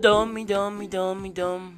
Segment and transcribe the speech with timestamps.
[0.00, 1.74] dum me dum me dum dum.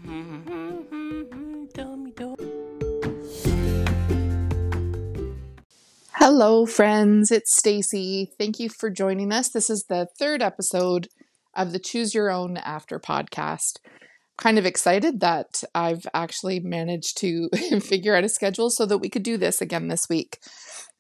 [6.13, 7.31] Hello, friends.
[7.31, 8.31] It's Stacy.
[8.39, 9.49] Thank you for joining us.
[9.49, 11.09] This is the third episode
[11.55, 13.79] of the Choose Your Own After podcast.
[14.37, 17.49] Kind of excited that I've actually managed to
[17.81, 20.39] figure out a schedule so that we could do this again this week.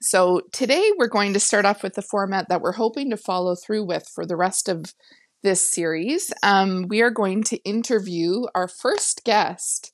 [0.00, 3.54] So, today we're going to start off with the format that we're hoping to follow
[3.54, 4.94] through with for the rest of
[5.42, 6.32] this series.
[6.42, 9.92] Um, we are going to interview our first guest.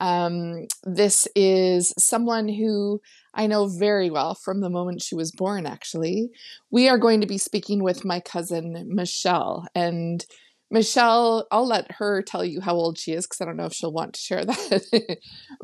[0.00, 3.00] Um, this is someone who
[3.32, 6.30] I know very well from the moment she was born, actually.
[6.70, 9.66] We are going to be speaking with my cousin, Michelle.
[9.74, 10.24] And
[10.70, 13.72] Michelle, I'll let her tell you how old she is because I don't know if
[13.72, 15.18] she'll want to share that.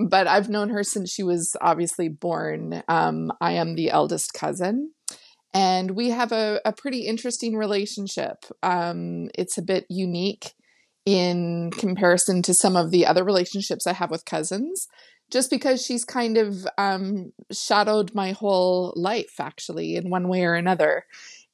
[0.08, 2.82] but I've known her since she was obviously born.
[2.88, 4.92] Um, I am the eldest cousin.
[5.52, 8.44] And we have a, a pretty interesting relationship.
[8.62, 10.52] Um, it's a bit unique
[11.04, 14.86] in comparison to some of the other relationships I have with cousins
[15.30, 20.54] just because she's kind of um, shadowed my whole life, actually, in one way or
[20.54, 21.04] another,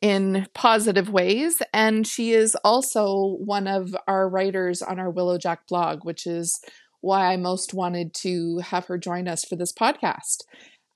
[0.01, 1.61] in positive ways.
[1.73, 6.61] And she is also one of our writers on our Willowjack blog, which is
[7.01, 10.39] why I most wanted to have her join us for this podcast.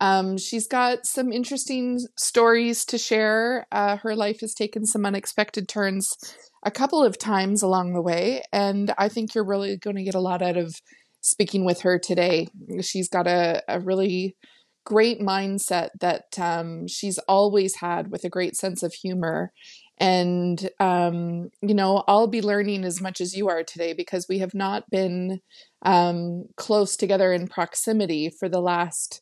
[0.00, 3.66] Um, she's got some interesting stories to share.
[3.70, 6.16] Uh, her life has taken some unexpected turns
[6.64, 10.14] a couple of times along the way, and I think you're really going to get
[10.14, 10.74] a lot out of
[11.20, 12.48] speaking with her today.
[12.80, 14.36] She's got a, a really
[14.84, 19.52] great mindset that um, she's always had with a great sense of humor.
[19.98, 24.38] And, um, you know, I'll be learning as much as you are today because we
[24.38, 25.40] have not been
[25.82, 29.20] um, close together in proximity for the last,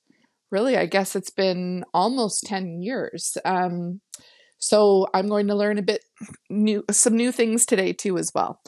[0.50, 3.36] really, I guess it's been almost 10 years.
[3.44, 4.00] Um,
[4.58, 6.04] so I'm going to learn a bit
[6.50, 8.60] new, some new things today too, as well.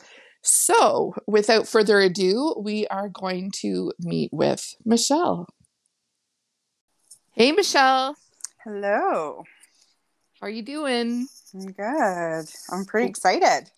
[0.42, 5.46] So, without further ado, we are going to meet with Michelle.
[7.32, 8.16] Hey, Michelle.
[8.64, 9.44] Hello.
[10.40, 11.28] How are you doing?
[11.54, 12.46] I'm good.
[12.70, 13.70] I'm pretty excited.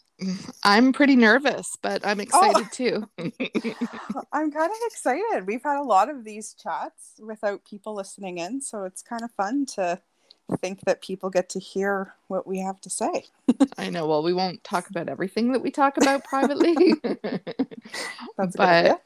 [0.64, 2.68] I'm pretty nervous, but I'm oh, excited oh.
[2.72, 3.08] too.
[4.32, 5.46] I'm kind of excited.
[5.46, 9.30] We've had a lot of these chats without people listening in, so it's kind of
[9.32, 10.00] fun to
[10.60, 13.24] think that people get to hear what we have to say.
[13.78, 14.06] I know.
[14.06, 16.94] Well, we won't talk about everything that we talk about privately.
[18.36, 19.02] That's but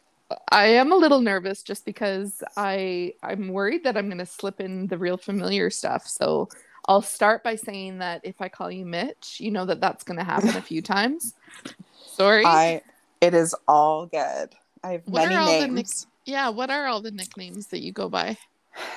[0.51, 4.61] I am a little nervous just because I I'm worried that I'm going to slip
[4.61, 6.07] in the real familiar stuff.
[6.07, 6.49] So
[6.89, 10.19] I'll start by saying that if I call you Mitch, you know that that's going
[10.19, 11.35] to happen a few times.
[12.07, 12.45] Sorry.
[12.45, 12.83] I
[13.21, 14.55] it is all good.
[14.83, 15.75] I have what many names.
[15.75, 18.37] Nick- yeah, what are all the nicknames that you go by?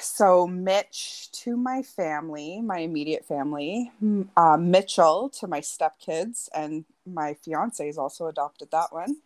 [0.02, 3.92] So Mitch to my family, my immediate family,
[4.36, 9.18] uh, Mitchell to my stepkids, and my fiance has also adopted that one,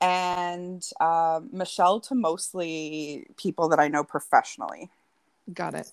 [0.00, 4.90] and uh, Michelle to mostly people that I know professionally.
[5.52, 5.90] Got it.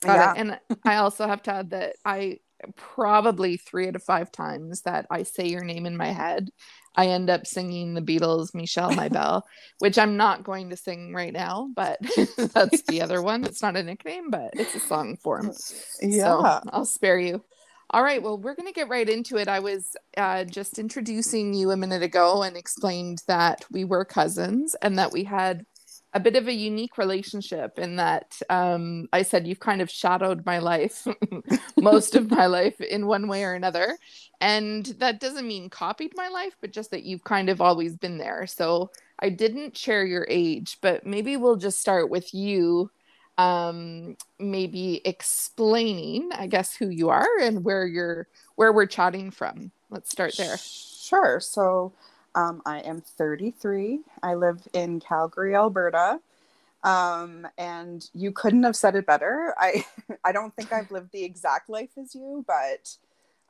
[0.00, 0.32] Got yeah.
[0.32, 0.38] it.
[0.38, 2.38] And I also have to add that I
[2.76, 6.50] probably three out of five times that I say your name in my head,
[6.96, 9.46] I end up singing the Beatles, Michelle My Belle,
[9.78, 11.98] which I'm not going to sing right now, but
[12.36, 13.44] that's the other one.
[13.44, 15.52] It's not a nickname, but it's a song form.
[16.00, 16.22] Yeah.
[16.22, 17.44] So I'll spare you.
[17.92, 18.22] All right.
[18.22, 19.48] Well, we're going to get right into it.
[19.48, 24.76] I was uh, just introducing you a minute ago and explained that we were cousins
[24.80, 25.64] and that we had
[26.12, 30.44] a bit of a unique relationship in that um, I said you've kind of shadowed
[30.44, 31.06] my life,
[31.76, 33.96] most of my life in one way or another.
[34.40, 38.18] And that doesn't mean copied my life, but just that you've kind of always been
[38.18, 38.46] there.
[38.46, 42.90] So I didn't share your age, but maybe we'll just start with you
[43.38, 49.70] um, maybe explaining, I guess, who you are and where you're where we're chatting from.
[49.88, 50.58] Let's start there.
[50.58, 51.40] Sure.
[51.40, 51.92] So
[52.34, 54.00] um, I am 33.
[54.22, 56.20] I live in Calgary, Alberta.
[56.82, 59.54] Um, and you couldn't have said it better.
[59.58, 59.84] I
[60.24, 62.96] I don't think I've lived the exact life as you, but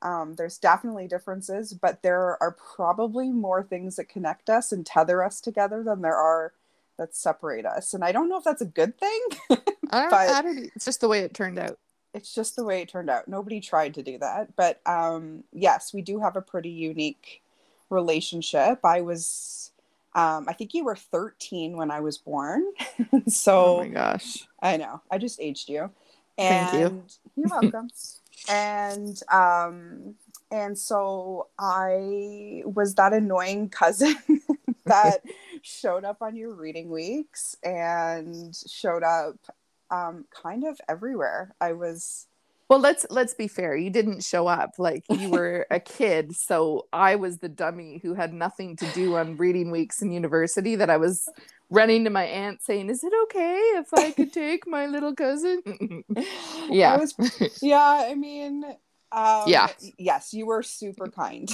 [0.03, 1.73] um, there's definitely differences.
[1.73, 6.17] But there are probably more things that connect us and tether us together than there
[6.17, 6.53] are
[6.99, 7.95] that separate us.
[7.95, 9.21] And I don't know if that's a good thing.
[9.91, 11.79] I don't, I don't, it's just the way it turned out.
[12.13, 13.29] It's just the way it turned out.
[13.29, 14.57] Nobody tried to do that.
[14.57, 17.43] But um, yes, we do have a pretty unique
[17.91, 18.81] relationship.
[18.85, 19.73] I was,
[20.15, 22.65] um, I think you were 13 when I was born.
[23.29, 24.47] so, oh my gosh.
[24.63, 25.03] I know.
[25.11, 25.91] I just aged you.
[26.39, 27.05] And Thank you.
[27.37, 27.91] You're welcome.
[28.49, 30.15] and, um,
[30.51, 34.17] and so I was that annoying cousin
[34.87, 35.23] that
[35.63, 39.37] showed up on your reading weeks and showed up
[39.91, 41.55] um, kind of everywhere.
[41.61, 42.27] I was
[42.71, 43.77] Well, let's let's be fair.
[43.77, 48.15] You didn't show up like you were a kid, so I was the dummy who
[48.15, 50.77] had nothing to do on reading weeks in university.
[50.77, 51.29] That I was
[51.69, 55.65] running to my aunt saying, "Is it okay if I could take my little cousin?"
[56.71, 58.07] yeah, I was, yeah.
[58.09, 58.63] I mean,
[59.11, 59.67] um, Yeah.
[59.99, 61.51] Yes, you were super kind.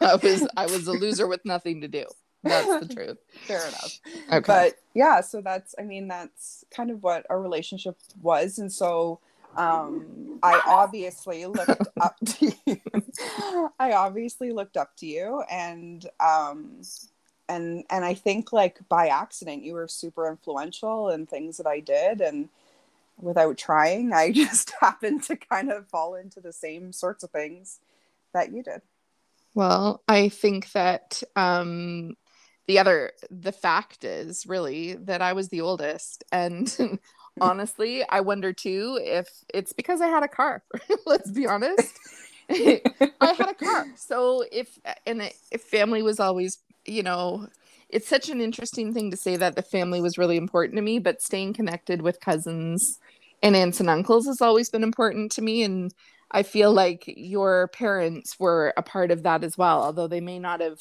[0.00, 2.04] I was I was a loser with nothing to do.
[2.44, 3.18] That's the truth.
[3.48, 3.98] Fair enough.
[4.32, 4.46] Okay.
[4.46, 9.18] But yeah, so that's I mean that's kind of what our relationship was, and so
[9.56, 12.80] um I obviously looked up to you.
[13.78, 16.82] I obviously looked up to you, and um
[17.48, 21.80] and and I think like by accident you were super influential in things that I
[21.80, 22.48] did, and
[23.20, 27.80] without trying, I just happened to kind of fall into the same sorts of things
[28.32, 28.82] that you did.
[29.54, 32.14] Well, I think that um,
[32.66, 36.24] the other, the fact is really that I was the oldest.
[36.30, 37.00] And
[37.40, 40.62] honestly, I wonder too if it's because I had a car.
[41.06, 42.00] Let's be honest.
[42.50, 42.82] I
[43.20, 43.86] had a car.
[43.96, 47.48] So if, and it- if family was always, you know,
[47.88, 50.98] it's such an interesting thing to say that the family was really important to me,
[50.98, 52.98] but staying connected with cousins
[53.42, 55.62] and aunts and uncles has always been important to me.
[55.62, 55.92] And
[56.30, 60.38] I feel like your parents were a part of that as well, although they may
[60.38, 60.80] not have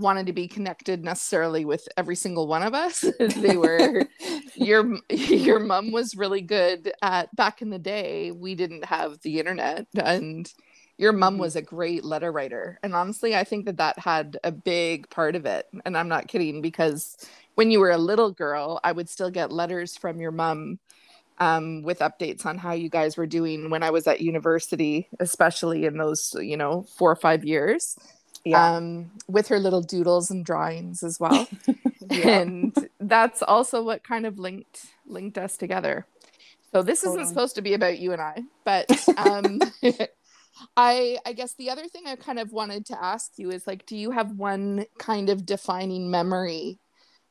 [0.00, 3.10] wanted to be connected necessarily with every single one of us.
[3.36, 4.06] they were
[4.54, 8.32] your your mom was really good at back in the day.
[8.32, 10.52] We didn't have the internet and
[10.98, 11.38] your mom Mhm.
[11.38, 12.78] was a great letter writer.
[12.82, 15.66] And honestly, I think that that had a big part of it.
[15.84, 17.16] And I'm not kidding because
[17.54, 20.78] when you were a little girl, I would still get letters from your mom
[21.38, 25.86] um, with updates on how you guys were doing when I was at university, especially
[25.86, 27.96] in those, you know, four or five years,
[28.44, 28.76] Yeah.
[28.76, 31.46] um, with her little doodles and drawings as well.
[32.10, 32.40] Yeah.
[32.40, 36.06] And that's also what kind of linked linked us together.
[36.72, 37.28] So this Hold isn't on.
[37.28, 39.60] supposed to be about you and I, but um,
[40.76, 43.86] I I guess the other thing I kind of wanted to ask you is like,
[43.86, 46.78] do you have one kind of defining memory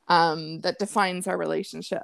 [0.07, 2.03] um, that defines our relationship?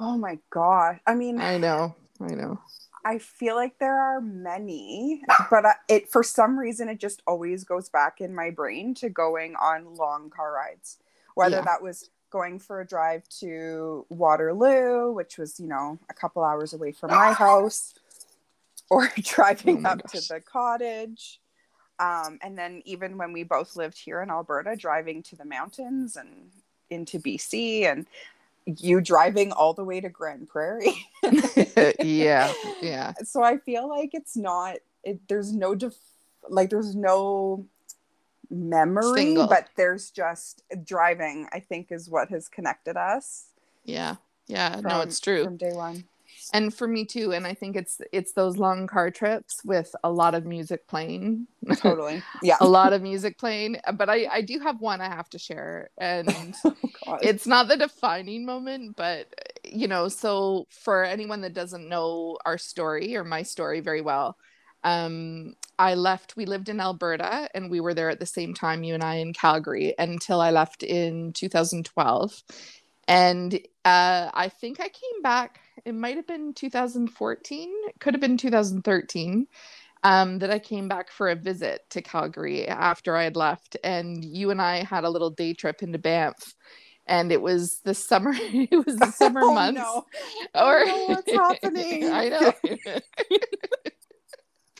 [0.00, 1.00] oh my god.
[1.06, 2.60] I mean, I know, I know.
[3.04, 7.62] I feel like there are many, but I, it for some reason it just always
[7.64, 10.98] goes back in my brain to going on long car rides.
[11.34, 11.62] Whether Yeah.
[11.64, 16.72] that was going for a drive to Waterloo, which was, you know, a couple hours
[16.72, 17.94] away from my house,
[18.90, 20.12] or driving Oh up gosh.
[20.22, 21.40] to the cottage.
[22.00, 26.16] Um, and then even when we both lived here in Alberta, driving to the mountains
[26.16, 26.50] and
[26.90, 28.06] into BC and
[28.66, 31.06] you driving all the way to Grande Prairie.
[32.02, 35.94] yeah, yeah, so I feel like it's not it, there's no def-
[36.48, 37.66] like there's no
[38.50, 39.46] memory Single.
[39.46, 43.46] but there's just driving I think is what has connected us
[43.84, 44.16] yeah,
[44.46, 44.80] yeah.
[44.82, 45.44] no, it's true.
[45.44, 46.04] from day one
[46.52, 50.10] and for me too and i think it's it's those long car trips with a
[50.10, 51.46] lot of music playing.
[51.76, 52.22] Totally.
[52.42, 52.56] Yeah.
[52.60, 55.90] A lot of music playing but i i do have one i have to share
[55.98, 56.54] and
[57.06, 59.26] Oh, it's not the defining moment but
[59.64, 64.36] you know so for anyone that doesn't know our story or my story very well
[64.84, 68.84] um i left we lived in alberta and we were there at the same time
[68.84, 72.42] you and i in calgary until i left in 2012
[73.06, 73.54] and
[73.84, 78.36] uh i think i came back it might have been 2014 it could have been
[78.36, 79.46] 2013
[80.04, 84.22] um, that I came back for a visit to Calgary after I had left, and
[84.22, 86.54] you and I had a little day trip into Banff,
[87.06, 88.34] and it was the summer.
[88.52, 90.04] It was the summer Oh, months, no.
[90.54, 92.04] or Oh, what's happening?
[92.12, 92.52] I know.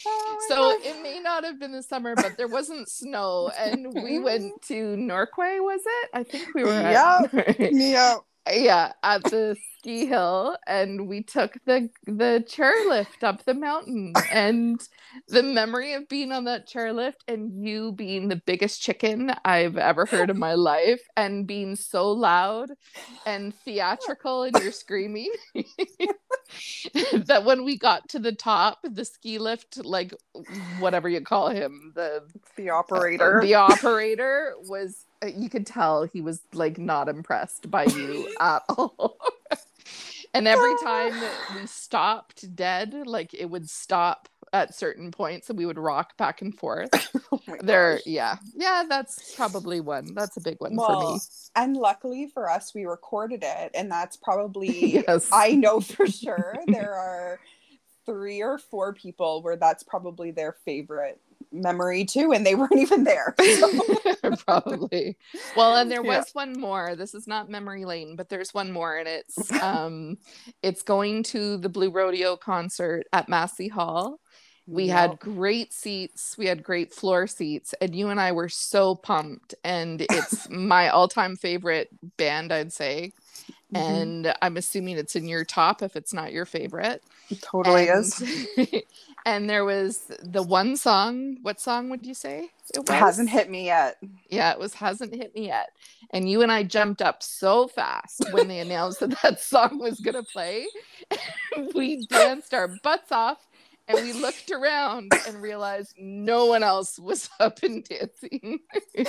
[0.06, 0.80] Oh, so God.
[0.84, 4.96] it may not have been the summer, but there wasn't snow, and we went to
[4.96, 5.58] Norquay.
[5.60, 6.10] Was it?
[6.12, 6.72] I think we were.
[6.72, 6.92] At,
[7.72, 8.18] yeah
[8.50, 14.80] yeah at the ski hill and we took the the chairlift up the mountain and
[15.28, 20.04] the memory of being on that chairlift and you being the biggest chicken i've ever
[20.04, 22.70] heard in my life and being so loud
[23.26, 25.32] and theatrical in your screaming
[27.14, 30.12] that when we got to the top the ski lift like
[30.78, 32.22] whatever you call him the
[32.56, 33.40] the operator.
[33.42, 38.62] the operator was Uh, you could tell he was like not impressed by you at
[38.70, 39.16] all.
[40.34, 41.12] and every time
[41.56, 46.42] we stopped dead, like it would stop at certain points and we would rock back
[46.42, 46.90] and forth.
[47.32, 48.36] Oh There, yeah.
[48.54, 50.14] Yeah, that's probably one.
[50.14, 51.18] That's a big one for me.
[51.56, 54.68] and luckily for us we recorded it and that's probably
[55.08, 55.28] Yes.
[55.32, 57.40] i know for sure there are
[58.06, 61.20] three or four people where that's probably their favorite
[61.54, 63.34] memory too, and they weren't even there.
[63.38, 63.70] So.
[64.46, 65.16] Probably.
[65.56, 66.18] Well, and there Yeah.
[66.18, 66.96] was one more.
[66.96, 70.18] This is not memory lane, but there's one more, and it's um,
[70.62, 74.20] it's going to the Blue Rodeo concert at Massey Hall.
[74.66, 74.96] We Yep.
[74.96, 76.36] had great seats.
[76.38, 79.54] We had great floor seats, and you and I were so pumped.
[79.62, 83.12] And it's my all-time favorite band, I'd say.
[83.74, 83.78] Mhm.
[83.78, 87.02] And I'm assuming it's in your top if it's not your favorite.
[87.28, 88.22] It totally and, is.
[89.24, 91.38] And there was the one song.
[91.42, 93.96] What song would you say it It hasn't hit me yet.
[94.28, 95.70] Yeah, it was hasn't hit me yet.
[96.10, 100.00] And you and I jumped up so fast when they announced that that song was
[100.00, 100.66] gonna play.
[101.74, 103.46] we danced our butts off,
[103.88, 108.60] and we looked around and realized no one else was up and dancing.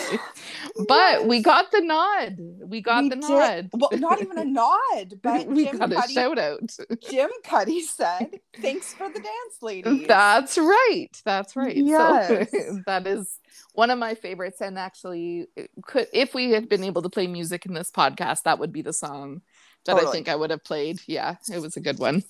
[0.87, 2.37] but we got the nod.
[2.65, 3.69] We got We the did- nod.
[3.73, 6.75] Well, not even a nod, but we Jim got a Cuddy, shout out.
[7.09, 11.09] Jim Cuddy said, "Thanks for the dance, ladies." That's right.
[11.23, 11.75] That's right.
[11.75, 12.49] Yes.
[12.51, 13.39] So that is
[13.73, 14.61] one of my favorites.
[14.61, 15.47] And actually,
[15.85, 18.81] could if we had been able to play music in this podcast, that would be
[18.81, 19.41] the song
[19.85, 20.99] that I think I would have played.
[21.07, 22.23] Yeah, it was a good one.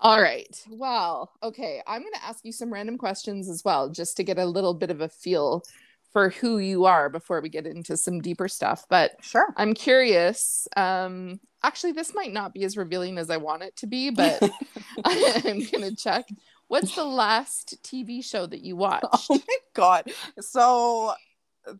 [0.00, 0.62] All right.
[0.70, 1.82] Well, okay.
[1.86, 4.74] I'm going to ask you some random questions as well, just to get a little
[4.74, 5.64] bit of a feel
[6.12, 8.86] for who you are before we get into some deeper stuff.
[8.88, 9.52] But Sure.
[9.56, 10.66] I'm curious.
[10.76, 14.42] Um, actually, this might not be as revealing as I want it to be, but
[15.04, 16.28] I'm gonna check.
[16.68, 19.26] What's the last TV show that you watched?
[19.30, 20.10] Oh my god.
[20.40, 21.12] So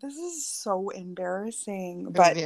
[0.02, 2.08] this is so embarrassing.
[2.10, 2.36] But.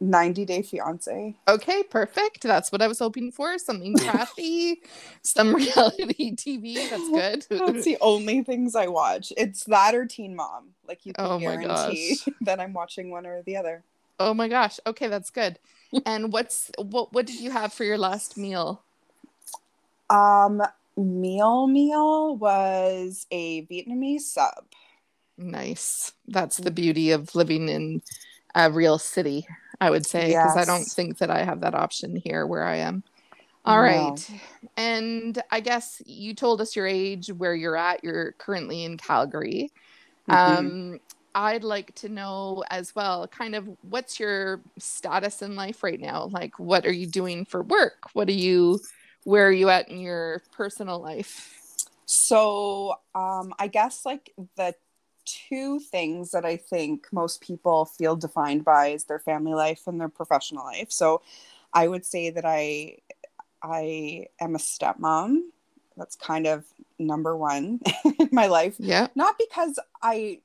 [0.00, 1.34] 90 Day Fiance.
[1.48, 2.42] okay, perfect.
[2.42, 3.58] That's what I was hoping for.
[3.58, 4.80] Something trashy,
[5.22, 6.88] some reality TV.
[6.88, 7.46] That's good.
[7.74, 9.32] That's the only things I watch.
[9.36, 10.68] It's that or Teen Mom.
[10.86, 12.34] Like you can Oh guarantee gosh.
[12.42, 13.82] that I'm watching one or the other.
[14.20, 14.78] oh my gosh.
[14.86, 15.58] Okay, that's good.
[16.06, 17.12] And what's what?
[17.12, 18.82] What did you have for your last meal?
[20.10, 20.62] Um
[20.96, 24.64] meal meal was a Vietnamese sub.
[25.36, 26.12] Nice.
[26.26, 28.02] That's the beauty of living in
[28.54, 29.46] a real city,
[29.80, 32.76] I would say, because I don't think that I have that option here where I
[32.76, 33.04] am.
[33.64, 33.82] All No.
[33.82, 34.30] right.
[34.76, 38.02] And I guess you told us your age, where you're at.
[38.02, 39.70] You're currently in Calgary.
[40.28, 40.34] Mhm.
[40.36, 41.00] Um,
[41.34, 46.26] I'd like to know as well, kind of what's your status in life right now?
[46.26, 48.08] Like, what are you doing for work?
[48.14, 48.80] What are you,
[49.24, 51.54] where are you at in your personal life?
[52.06, 54.74] So, um, I guess like the
[55.28, 60.00] two things that I think most people feel defined by is their family life and
[60.00, 60.90] their professional life.
[60.90, 61.22] So,
[61.72, 62.98] I would say that I
[63.62, 65.40] I am a stepmom.
[65.96, 66.64] That's kind of
[66.98, 67.80] number one
[68.18, 68.76] in my life.
[68.78, 69.08] Yeah.
[69.14, 70.40] Not because I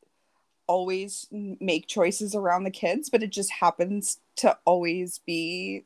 [0.68, 5.84] always make choices around the kids, but it just happens to always be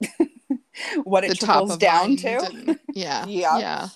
[1.03, 2.79] what it the trickles down to.
[2.93, 3.25] yeah.
[3.25, 3.57] Yeah.
[3.57, 3.89] Yeah.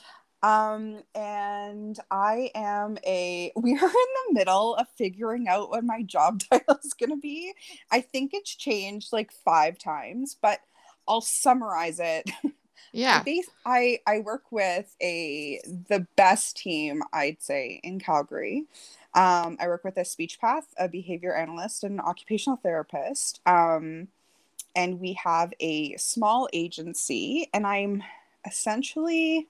[0.43, 6.03] Um, and I am a, we are in the middle of figuring out what my
[6.03, 7.53] job title is going to be.
[7.91, 10.59] I think it's changed like five times, but
[11.07, 12.29] I'll summarize it.
[12.93, 13.23] Yeah.
[13.65, 18.65] I, I work with a, the best team, I'd say, in Calgary.
[19.13, 23.39] Um, I work with a speech path, a behavior analyst, and an occupational therapist.
[23.45, 24.09] Um,
[24.75, 28.03] and we have a small agency, and I'm
[28.45, 29.47] essentially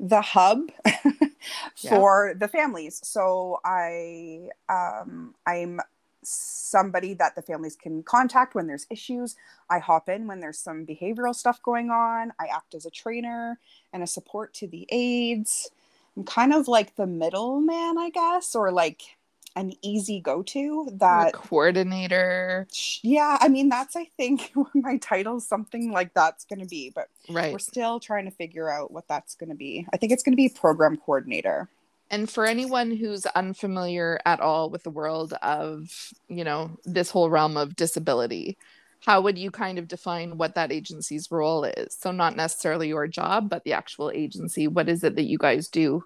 [0.00, 0.70] the hub
[1.88, 3.00] for the families.
[3.02, 5.80] So I um, I'm
[6.22, 9.36] somebody that the families can contact when there's issues.
[9.70, 12.32] I hop in when there's some behavioral stuff going on.
[12.38, 13.58] I act as a trainer
[13.92, 15.70] and a support to the aides.
[16.16, 19.17] I'm kind of like the middleman, I guess, or like
[19.58, 22.66] an easy go-to a that coordinator.
[23.02, 27.08] yeah, I mean that's I think my title something like that's going to be, but
[27.28, 27.52] Right.
[27.52, 29.86] we're still trying to figure out what that's going to be.
[29.92, 31.68] I think it's going to be program coordinator.
[32.10, 35.90] And for anyone who's unfamiliar at all with the world of,
[36.28, 38.56] you know, this whole realm of disability,
[39.04, 41.94] how would you kind of define what that agency's role is?
[42.00, 44.66] So, not necessarily your job, but the actual agency.
[44.68, 46.02] What is it that you guys do?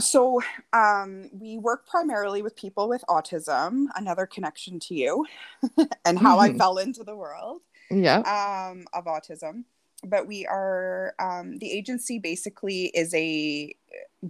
[0.00, 0.40] So,
[0.72, 5.26] um, we work primarily with people with autism, another connection to you
[6.04, 6.58] and how I Mhm.
[6.58, 8.20] fell into the world Yeah.
[8.20, 9.64] um, of autism.
[10.04, 13.74] But we are, um, the agency basically is a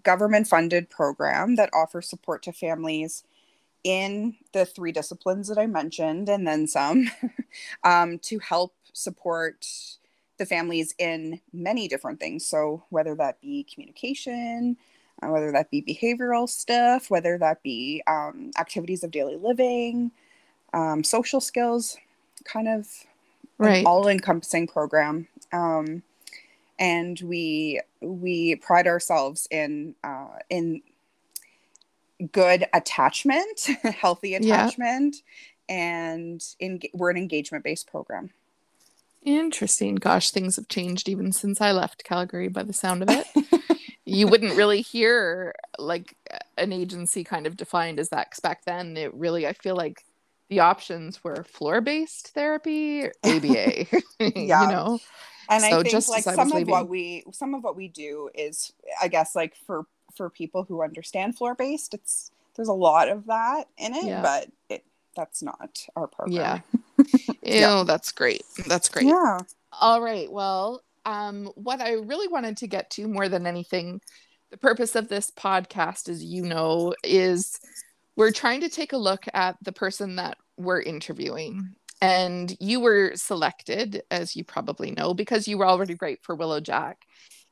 [0.03, 3.25] government funded program that offers support to families
[3.85, 7.11] in the three disciplines that I mentioned and then some
[7.85, 9.67] um, to help support
[10.39, 12.47] the families in many different things.
[12.47, 14.77] So, whether that be communication,
[15.23, 20.11] whether that be behavioral stuff, whether that be um, activities of daily living,
[20.73, 21.97] um, social skills,
[22.45, 22.87] kind of
[23.59, 23.81] Right.
[23.81, 25.29] an all-encompassing program.
[25.53, 26.03] Um,
[26.79, 30.81] and we we pride ourselves in uh, in
[32.33, 34.39] good attachment, healthy Yeah.
[34.39, 35.17] attachment,
[35.69, 38.31] and in, we're an engagement based program.
[39.23, 39.97] Interesting.
[39.97, 43.27] Gosh, things have changed even since I left Calgary by the sound of it.
[44.17, 46.17] you wouldn't really hear like
[46.59, 50.05] an agency kind of defined as that 'cause back then it really I feel like
[50.49, 53.87] the options were floor-based therapy, ABA,
[54.21, 54.63] Yeah.
[54.63, 54.99] you know.
[55.49, 57.89] and So I think just like I some of what we some of what we
[57.89, 59.87] do is I guess like for
[60.17, 64.23] for people who understand floor based, it's there's a lot of that in it, Yeah.
[64.23, 64.85] but it
[65.17, 66.63] that's not our program.
[67.43, 67.61] Yeah.
[67.79, 67.85] Yeah.
[67.87, 68.43] That's great.
[68.67, 69.07] That's great.
[69.07, 69.39] Yeah.
[69.81, 70.31] All right.
[70.31, 74.01] Well, um, what I really wanted to get to more than anything,
[74.51, 77.59] the purpose of this podcast, as you know, is
[78.17, 81.75] we're trying to take a look at the person that we're interviewing.
[82.03, 86.61] And you were selected, as you probably know, because you were already right for Willow
[86.61, 87.03] Jack.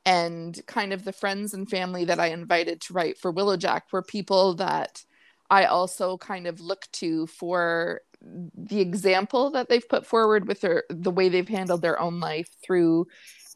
[0.05, 3.91] And kind of the friends and family that I invited to write for Willow Jack
[3.91, 5.03] were people that
[5.49, 10.83] I also kind of look to for the example that they've put forward with their
[10.89, 13.07] the way they've handled their own life through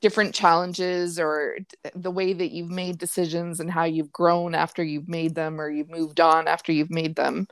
[0.04, 1.56] different challenges or
[1.96, 5.70] the way that you've made decisions and how you've grown after you've made them or
[5.70, 7.48] you've moved on after you've made them.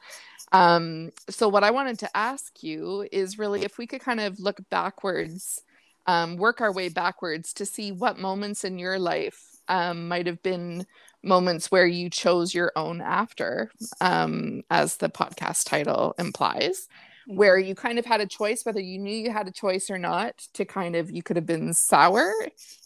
[0.52, 4.38] Um, so what I wanted to ask you is really if we could kind of
[4.38, 5.62] look backwards,
[6.08, 10.44] um, work our way backwards to see what moments in your life um, might have
[10.44, 10.86] been
[11.24, 16.90] moments where you chose your own after, um, as the podcast title implies,
[17.32, 19.98] where you kind of had a choice, whether you knew you had a choice or
[19.98, 22.34] not, to kind of, you could have been sour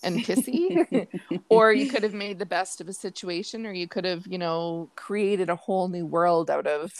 [0.03, 0.77] and pissy,
[1.49, 4.37] or you could have made the best of a situation, or you could have, you
[4.37, 6.91] know, created a whole new world out of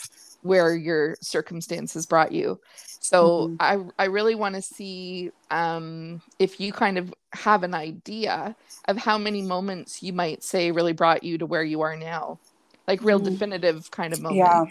[0.42, 2.60] where your circumstances brought you.
[3.00, 3.60] So Mhm.
[3.60, 8.56] I I really want to see um, if you kind of have an idea
[8.88, 12.40] of how many moments you might say really brought you to where you are now,
[12.88, 13.20] like real Mhm.
[13.20, 14.66] definitive kind of Yeah.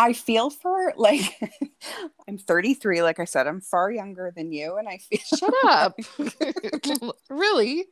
[0.00, 1.38] I feel for like
[2.28, 5.98] I'm 33, like I said, I'm far younger than you, and I feel Shut up.
[7.28, 7.86] really?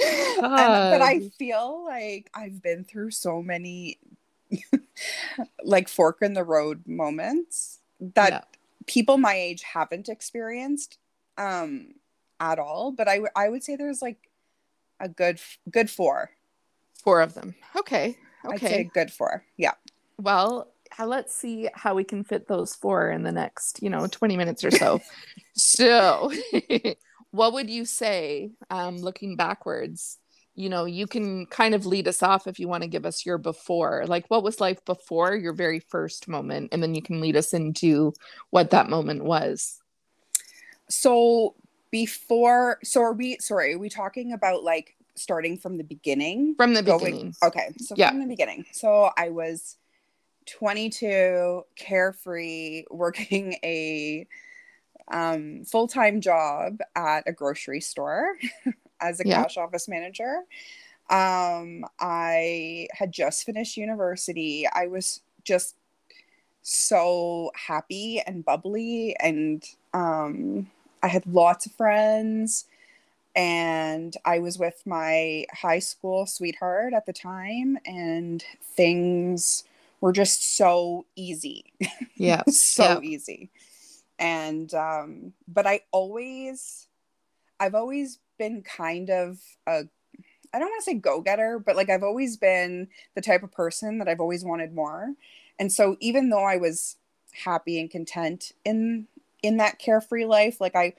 [0.00, 3.98] and, but I feel like I've been through so many
[5.62, 7.80] like fork in the road moments
[8.14, 8.40] that Yeah.
[8.86, 10.98] people my age haven't experienced
[11.38, 11.94] um
[12.38, 14.30] at all but I w- I would say there's like
[15.00, 16.30] a good f- good four
[17.02, 17.54] Four of them.
[17.76, 18.16] Okay.
[18.44, 18.84] Okay.
[18.94, 19.72] good four yeah
[20.20, 20.68] Well,
[21.02, 24.62] let's see how we can fit those four in the next, you know, 20 minutes
[24.64, 25.00] or so.
[25.54, 26.30] so,
[27.30, 30.18] what would you say, um, looking backwards?
[30.56, 33.26] You know, you can kind of lead us off if you want to give us
[33.26, 34.04] your before.
[34.06, 36.68] Like, what was life before your very first moment?
[36.72, 38.12] And then you can lead us into
[38.50, 39.80] what that moment was.
[40.88, 41.54] so
[41.90, 46.74] before so are we sorry are we talking about like starting from the beginning From
[46.74, 47.34] the Going- beginning.
[47.42, 48.10] Okay, so Yeah.
[48.10, 48.64] from the beginning.
[48.72, 49.76] So I was
[50.46, 54.26] 22, carefree, working a
[55.10, 58.36] um, full time job at a grocery store
[59.00, 59.42] as a Yeah.
[59.42, 60.42] cash office manager.
[61.10, 64.66] Um, I had just finished university.
[64.72, 65.76] I was just
[66.62, 70.70] so happy and bubbly, and um,
[71.02, 72.66] I had lots of friends
[73.36, 79.64] and I was with my high school sweetheart at the time, and things
[80.04, 81.72] were just so easy,
[82.16, 82.42] Yeah.
[82.46, 83.00] so Yeah.
[83.00, 83.50] easy.
[84.18, 86.88] And um, but I always,
[87.58, 89.84] I've always been kind of a,
[90.52, 93.50] I don't want to say go getter, but like I've always been the type of
[93.50, 95.14] person that I've always wanted more,
[95.58, 96.96] and so even though I was
[97.32, 99.06] happy and content in
[99.42, 100.92] in that carefree life, like I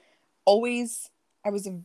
[0.44, 1.10] always,
[1.44, 1.78] I was a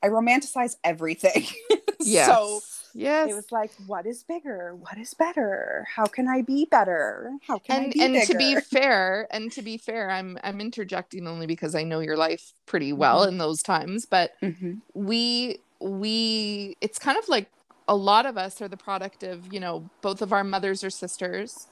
[0.00, 1.44] I romanticize everything.
[2.04, 2.26] Yes.
[2.26, 2.62] So
[2.94, 3.30] yes.
[3.30, 4.74] it was like, what is bigger?
[4.74, 5.86] What is better?
[5.94, 7.32] How can I be better?
[7.46, 8.26] How can I and be and bigger?
[8.26, 12.16] to be fair and to be fair i'm i'm interjecting only because i know your
[12.16, 13.28] life pretty well Mhm.
[13.28, 14.80] in those times but Mhm.
[14.94, 17.50] we we it's kind of like
[17.88, 20.90] a lot of us are the product of you know both of our mothers or
[20.90, 21.66] sisters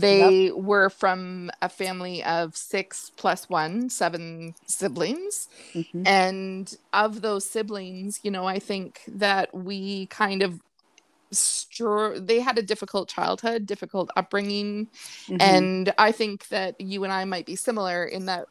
[0.00, 6.06] they were from a family of six plus one seven siblings Mhm.
[6.06, 10.60] and of those siblings you know i think that we kind of
[11.32, 14.88] str- they had a difficult childhood difficult upbringing
[15.28, 15.40] Mhm.
[15.40, 18.46] and I think that you and I might be similar in that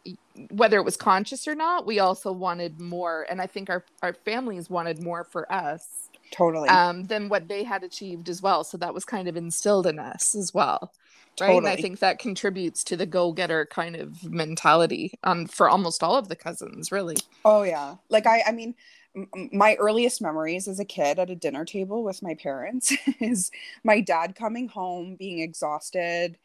[0.51, 3.25] whether it was conscious or not, we also wanted more.
[3.29, 6.69] And I think our, our families wanted more for us totally.
[6.69, 8.63] um, than what they had achieved as well.
[8.63, 10.91] So that was kind of instilled in us as well.
[11.41, 11.57] Right.
[11.57, 16.03] And I think that contributes to the go getter kind of mentality um, for almost
[16.03, 17.15] all of the cousins, really.
[17.43, 17.95] Oh yeah.
[18.09, 18.75] Like I I mean
[19.15, 23.51] m- my earliest memories as a kid at a dinner table with my parents is
[23.83, 26.37] my dad coming home being exhausted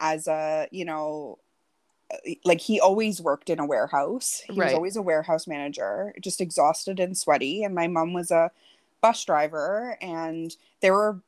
[0.00, 1.38] as a you know
[2.12, 6.40] uh, like he always worked in a warehouse he was always a warehouse manager just
[6.40, 8.50] exhausted and sweaty and my mom was a
[9.00, 11.20] bus driver and there were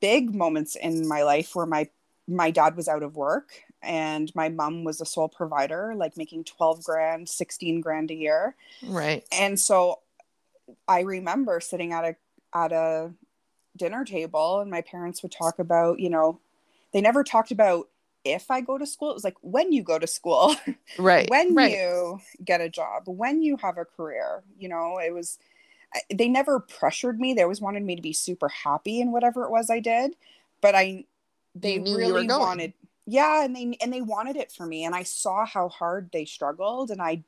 [0.00, 1.88] big moments in my life where my
[2.26, 3.50] my dad was out of work
[3.82, 8.54] and my mom was a sole provider like making 12 grand 16 grand a year
[8.82, 9.24] Right.
[9.30, 10.00] and so
[10.88, 12.16] i remember sitting at a
[12.54, 13.10] at a
[13.76, 16.40] dinner table and my parents would talk about you know
[16.92, 17.88] they never talked about
[18.24, 20.54] if i go to school it was like when you go to school
[20.98, 21.28] Right.
[21.28, 21.72] when right.
[21.72, 25.38] you get a job when you have a career you know it was
[26.12, 29.50] they never pressured me they always wanted me to be super happy in whatever it
[29.50, 30.16] was i did
[30.62, 31.04] but i
[31.54, 32.72] they You knew you were really wanted
[33.06, 36.24] yeah and they and they wanted it for me and i saw how hard they
[36.24, 37.22] struggled and i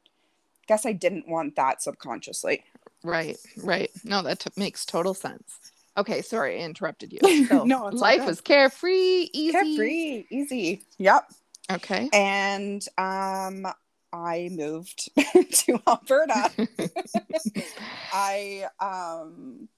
[0.67, 2.63] guess i didn't want that subconsciously
[3.05, 3.91] Right, right.
[4.03, 5.61] No, that t- makes total sense.
[5.97, 7.21] Okay, sorry, I interrupted you.
[7.47, 9.53] So No, life was carefree, easy.
[9.53, 11.31] carefree easy yep
[11.71, 12.09] Okay.
[12.13, 13.67] and um
[14.13, 15.11] i moved
[15.53, 16.51] to alberta
[18.13, 19.69] I um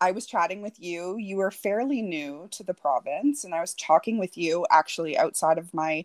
[0.00, 1.16] I was chatting with you.
[1.18, 5.58] You were fairly new to the province and I was talking with you actually outside
[5.58, 6.04] of my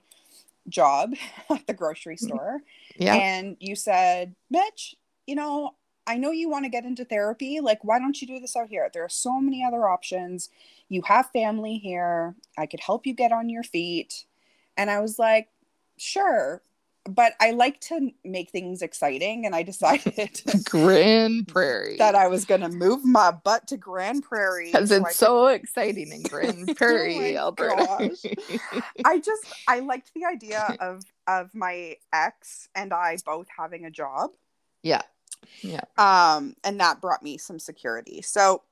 [0.67, 1.13] job
[1.49, 2.27] at the grocery mm-hmm.
[2.27, 2.62] store
[2.97, 3.15] Yeah.
[3.15, 5.75] and you said, "Mitch, you know,
[6.08, 7.60] I know you want to get into therapy.
[7.62, 8.89] Like why don't you do this out here?
[8.93, 10.49] There are so many other options.
[10.89, 12.36] You have family here.
[12.58, 14.25] I could help you get on your feet."
[14.77, 15.49] And I was like,
[15.97, 16.62] "Sure."
[17.08, 21.98] But I like to make things exciting and I decided Grande Prairie.
[21.98, 24.72] that I was going to move my butt to Grande Prairie.
[24.72, 28.10] because so I it's could- so exciting in Grande Prairie, my Alberta.
[29.06, 33.91] I just I liked the idea of of my ex and I both having a
[33.91, 34.32] job.
[34.82, 35.02] yeah.
[35.62, 35.82] Yeah.
[35.98, 38.24] Um, and that brought me some security.
[38.24, 38.63] So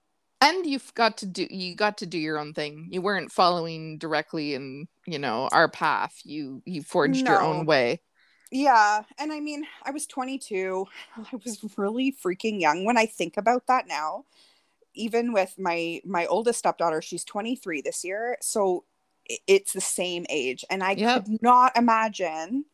[0.42, 2.88] And you've got to do you got to do your own thing.
[2.90, 6.20] You weren't following directly in, you know, our path.
[6.24, 8.02] You you forged your own way.
[8.54, 10.86] Yeah, and I mean, I was 22.
[11.18, 14.26] I was really freaking young when I think about that now.
[14.94, 18.84] Even with my my oldest stepdaughter, she's 23 this year, so
[19.48, 21.26] it's the same age, and I Yep.
[21.26, 22.66] could not imagine.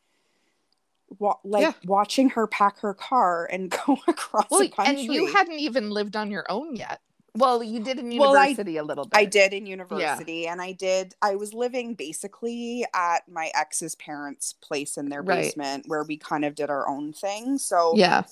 [1.17, 1.73] Wa- like Yeah.
[1.85, 5.05] watching her pack her car and go across Well, the country.
[5.05, 7.01] and you hadn't even lived on your own yet.
[7.35, 9.17] Well, you did in Well, I- university a little bit.
[9.17, 11.15] I did in university, and I did.
[11.21, 15.43] I was living basically at my ex's parents' place in their Right.
[15.43, 17.57] basement, where we kind of did our own thing.
[17.57, 18.23] So, Yeah.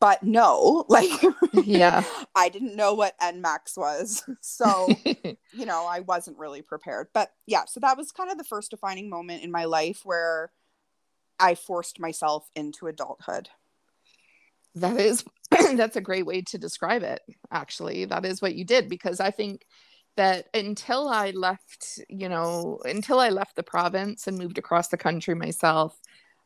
[0.00, 1.10] but no, like,
[1.52, 2.04] Yeah.
[2.34, 4.88] I didn't know what NMAX was, so
[5.52, 7.08] you know, I wasn't really prepared.
[7.12, 10.52] But yeah, so that was kind of the first defining moment in my life where
[11.40, 13.48] I forced myself into adulthood.
[14.74, 18.04] That is that's a great way to describe it actually.
[18.06, 19.66] That is what you did because I think
[20.16, 24.98] that until I left, you know, until I left the province and moved across the
[24.98, 25.98] country myself,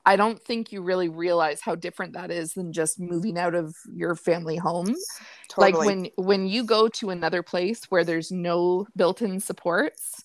[0.04, 3.74] I don't think you really realize how different that is than just moving out of
[3.92, 4.94] your family home.
[5.48, 5.72] Totally.
[5.72, 10.24] Like when when you go to another place where there's no built-in supports,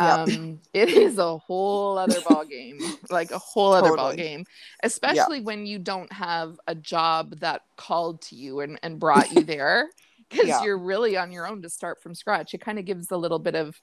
[0.00, 0.20] Yep.
[0.20, 4.44] um it is a whole other ball game like a whole other ball game
[4.82, 9.44] especially when you don't have a job that called to you and, and brought you
[9.44, 9.88] there
[10.30, 10.60] because Yeah.
[10.60, 12.52] you're really on your own to start from scratch.
[12.54, 13.80] It kind of gives a little bit of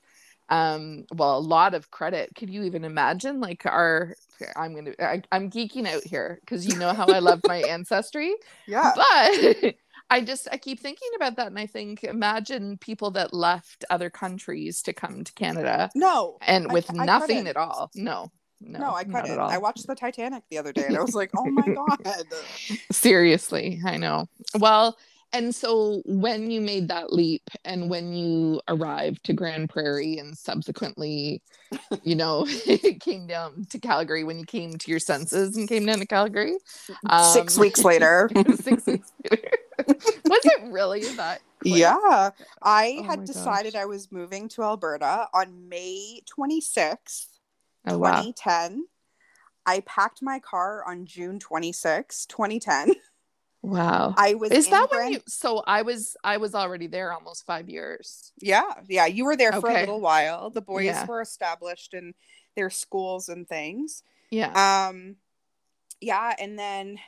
[0.49, 2.29] um well a lot of credit.
[2.35, 4.15] Could you even imagine like our
[4.55, 4.93] i'm gonna
[5.31, 8.35] i'm geeking out here because you know how i love my ancestry.
[8.65, 9.75] Yeah, but
[10.09, 14.09] I just I keep thinking about that and I think imagine people that left other
[14.09, 17.91] countries to come to Canada no, and with cou- I nothing at all.
[17.95, 18.31] No.
[18.61, 19.37] No, no, I couldn't.
[19.37, 21.99] I watched the Titanic the other day, and I was like, "Oh my god!"
[22.89, 24.27] Seriously, I know.
[24.57, 24.97] Well,
[25.33, 30.37] and so when you made that leap and when you arrived to Grande Prairie and
[30.37, 31.41] subsequently,
[32.03, 35.85] you know, it came down to Calgary when you came to your senses and came
[35.85, 36.57] down to Calgary.
[37.21, 39.51] Six um, weeks later, six weeks later.
[39.87, 41.41] Was it really that?
[41.61, 41.73] quick?
[41.73, 42.29] Yeah,
[42.61, 43.81] I Oh had decided gosh.
[43.81, 47.27] I was moving to Alberta on May 26th,
[47.87, 48.21] Oh, wow.
[48.21, 48.85] 2010.
[49.65, 52.93] I packed my car on June 26th, 2010.
[53.65, 54.13] Wow.
[54.15, 57.67] I was Is that when you so I was I was already there almost five
[57.67, 58.31] years.
[58.39, 60.51] Yeah, yeah, you were there for a little while.
[60.51, 61.05] The boys Yeah.
[61.07, 62.13] were established in
[62.55, 64.03] their schools and things.
[64.29, 64.87] Yeah.
[64.89, 65.15] Um
[65.99, 66.99] yeah, and then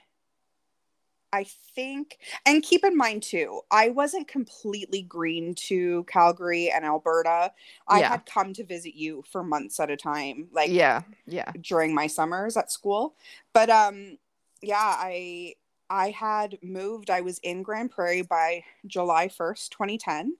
[1.31, 7.51] I think and keep in mind too, I wasn't completely green to Calgary and Alberta.
[7.87, 8.09] I Yeah.
[8.09, 11.03] had come to visit you for months at a time, like yeah.
[11.27, 11.51] Yeah.
[11.61, 13.15] during my summers at school.
[13.53, 14.17] But um
[14.63, 15.53] yeah, I
[15.89, 17.09] I had moved.
[17.09, 20.37] I was in Grande Prairie by July 1st, 2010,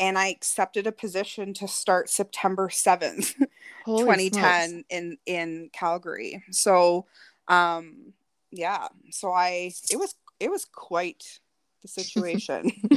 [0.00, 3.34] and I accepted a position to start September 7th,
[3.84, 4.84] Holy 2010 smokes.
[4.90, 6.42] in in Calgary.
[6.50, 7.06] So,
[7.48, 8.12] um
[8.50, 11.40] yeah, so I it was it was quite
[11.82, 12.70] the situation.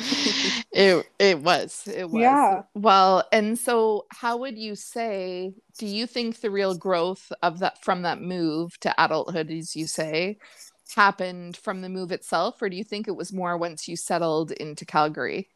[0.73, 2.63] it it was it was Yeah.
[2.73, 7.81] well and so how would you say do you think the real growth of that
[7.83, 10.37] from that move to adulthood as you say
[10.93, 14.51] happened from the move itself or do you think it was more once you settled
[14.51, 15.49] into calgary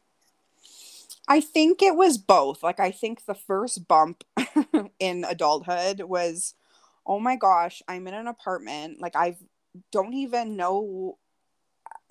[1.30, 2.64] I think it was both.
[2.64, 4.24] Like I think the first bump
[4.98, 6.54] in adulthood was
[7.06, 9.00] oh my gosh, I'm in an apartment.
[9.00, 9.36] Like I
[9.92, 11.18] don't even know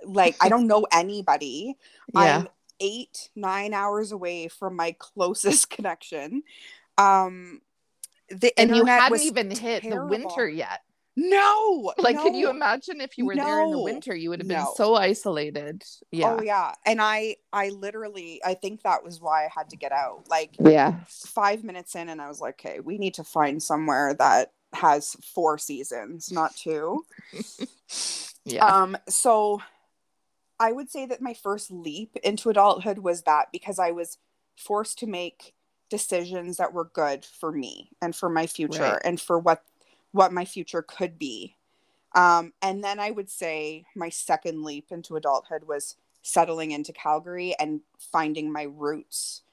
[0.05, 1.75] like I don't know anybody.
[2.13, 2.47] yeah I'm
[2.79, 6.43] 8 9 hours away from my closest connection.
[6.97, 7.61] Um
[8.29, 10.81] the and you hadn't even hit the winter yet
[11.21, 11.93] No.
[11.97, 14.57] like can you imagine if you were there in the winter you would have been
[14.57, 14.73] No.
[14.75, 16.73] so isolated yeah Oh yeah.
[16.85, 20.27] And I I literally I think that was why I had to get out.
[20.29, 24.13] Like yeah five minutes in and I was like, okay, we need to find somewhere
[24.15, 27.03] that has four seasons, not two.
[28.45, 29.61] yeah Um, so
[30.59, 34.17] I would say that my first leap into adulthood was that because I was
[34.57, 35.53] forced to make
[35.89, 39.01] decisions that were good for me and for my future Right.
[39.03, 39.63] and for what
[40.11, 41.55] what my future could be.
[42.15, 47.55] Um, and then I would say my second leap into adulthood was settling into Calgary
[47.59, 49.43] and finding my roots.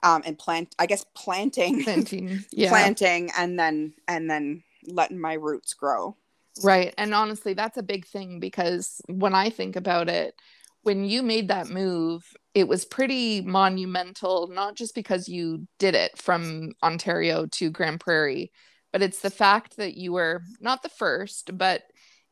[0.00, 5.32] Um, and plant, I guess, planting, planting yeah planting, and then and then letting my
[5.32, 6.14] roots grow.
[6.62, 6.94] Right.
[6.98, 10.34] And honestly, that's a big thing because when I think about it,
[10.82, 12.24] when you made that move,
[12.54, 18.52] it was pretty monumental, not just because you did it from Ontario to Grande Prairie,
[18.98, 21.84] but it's the fact that you were not the first, but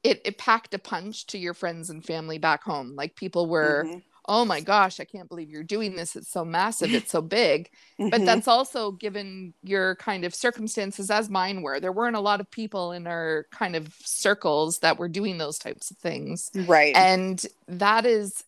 [0.03, 2.97] it, it packed a punch to your friends and family back home.
[2.97, 4.03] Like people were, Mhm.
[4.29, 6.17] oh my gosh, I can't believe you're doing this.
[6.17, 6.93] It's so massive.
[6.93, 8.27] It's so big but Mhm.
[8.27, 12.51] that's also given your kind of circumstances as mine were there weren't a lot of
[12.51, 16.97] people in our kind of circles that were doing those types of things right.
[16.97, 18.45] and that is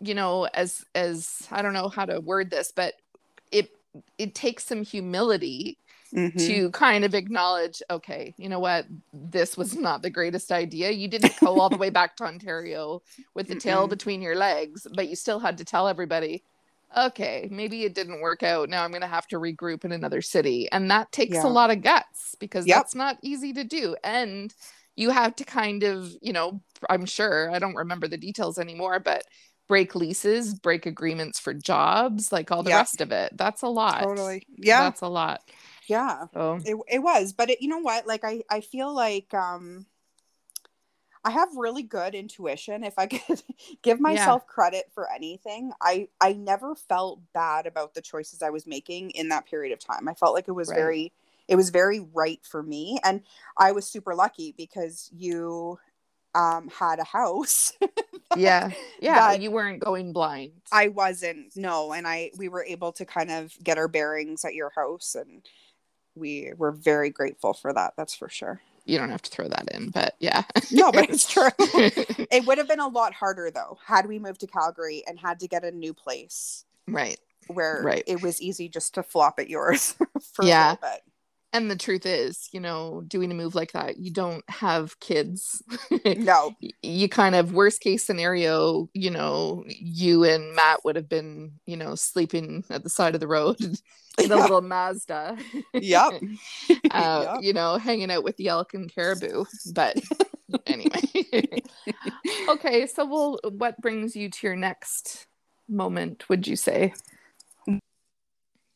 [0.00, 2.94] you know as as i don't know how to word this but
[3.52, 3.70] it
[4.18, 5.78] it takes some humility
[6.14, 6.38] Mhm.
[6.46, 11.06] to kind of acknowledge okay you know what this was not the greatest idea you
[11.08, 13.02] didn't go all the way back to ontario
[13.34, 13.90] with the tail Mm-mm.
[13.90, 16.42] between your legs but you still had to tell everybody
[16.96, 20.22] okay maybe it didn't work out now i'm going to have to regroup in another
[20.22, 21.46] city and that takes Yeah.
[21.46, 22.76] a lot of guts because Yep.
[22.76, 24.54] that's not easy to do and
[24.96, 28.98] you have to kind of you know i'm sure i don't remember the details anymore
[28.98, 29.24] but
[29.68, 32.78] break leases break agreements for jobs like all the Yep.
[32.78, 34.46] rest of it that's a lot totally.
[34.56, 34.80] Yeah.
[34.84, 35.42] that's a lot
[35.88, 36.26] yeah.
[36.34, 38.06] so It, it was, but it, you know what?
[38.06, 39.86] Like I, I feel like um,
[41.24, 42.84] I have really good intuition.
[42.84, 43.42] If I could
[43.82, 48.66] give myself credit for anything, I I never felt bad about the choices I was
[48.66, 50.08] making in that period of time.
[50.08, 50.76] I felt like it was Right.
[50.76, 51.12] very,
[51.48, 53.22] it was very right for me, and
[53.56, 55.78] I was super lucky because you
[56.34, 57.74] um, had a house.
[58.34, 58.70] yeah
[59.00, 63.30] yeah you weren't going blind I wasn't no, and I we were able to kind
[63.30, 65.42] of get our bearings at your house, and
[66.18, 67.94] we were very grateful for that.
[67.96, 68.60] That's for sure.
[68.84, 71.50] you don't have to throw that in but yeah No, but it's true.
[71.58, 75.40] it would have been a lot harder though had we moved to Calgary and had
[75.40, 78.02] to get a new place right where Right.
[78.06, 79.94] it was easy just to flop at yours
[80.32, 80.70] for Yeah.
[80.70, 81.02] a little bit.
[81.52, 85.62] And the truth is you know doing a move like that you don't have kids
[86.16, 91.52] No, you kind of worst case scenario you know you and matt would have been
[91.66, 93.56] you know sleeping at the side of the road
[94.18, 94.36] in a Yeah.
[94.36, 95.38] little mazda
[95.74, 96.12] Yep.
[96.90, 97.42] uh, Yep.
[97.42, 99.96] you know hanging out with the elk and caribou but
[100.66, 101.62] anyway
[102.48, 105.26] okay so well what brings you to your next
[105.68, 106.92] moment would you say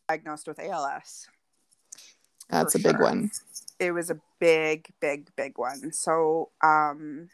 [0.09, 1.27] diagnosed with ALS.
[2.53, 3.03] That's a big sure.
[3.03, 3.31] one
[3.79, 5.93] It was a big, big, big one.
[5.93, 7.29] So, um,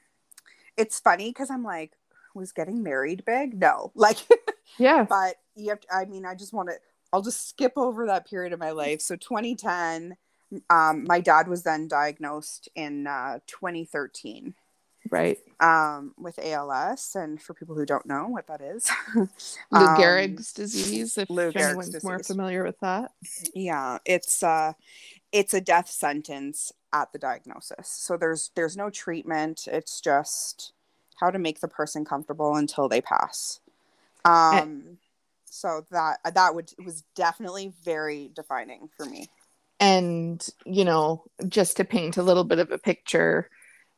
[0.77, 1.93] it's funny because I'm like,
[2.35, 3.61] was getting married big?
[3.61, 4.19] No, like,
[4.79, 6.77] yeah but you have to, I mean, I just want to,
[7.13, 9.01] I'll just skip over that period of my life.
[9.01, 10.17] So 2010,
[10.71, 14.55] um, my dad was then diagnosed in uh, 2013
[15.11, 17.15] right um, with ALS.
[17.15, 19.27] And for people who don't know what that is, Lou
[19.73, 23.13] um, Gehrig's disease, if Lou Gehrig's anyone's more familiar with that.
[23.55, 24.73] yeah, it's uh,
[25.33, 27.89] it's a death sentence at the diagnosis.
[27.89, 29.69] So there's there's no treatment.
[29.71, 30.73] It's just
[31.17, 33.61] how to make the person comfortable until they pass.
[34.25, 34.99] Um,
[35.45, 39.29] so that that would was definitely very defining for me.
[39.81, 43.49] And, you know, just to paint a little bit of a picture,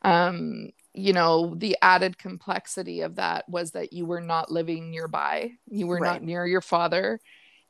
[0.03, 5.53] um, you know, the added complexity of that was that you were not living nearby.
[5.68, 6.20] You were Right.
[6.20, 7.20] not near your father.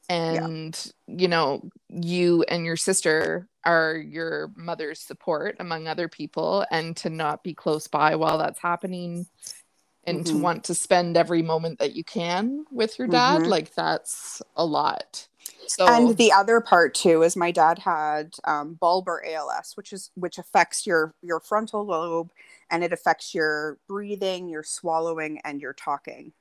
[0.08, 6.66] And, you know, you and your sister are your mother's support among other people.
[6.70, 9.26] And to not be close by while that's happening
[10.06, 10.38] and to Mhm.
[10.38, 13.48] want to spend every moment that you can with your dad, Mhm.
[13.48, 15.28] like that's a lot.
[15.70, 20.10] So, And the other part too is my dad had um, bulbar ALS, which is
[20.16, 22.32] which affects your your frontal lobe,
[22.70, 26.32] and it affects your breathing, your swallowing, and your talking.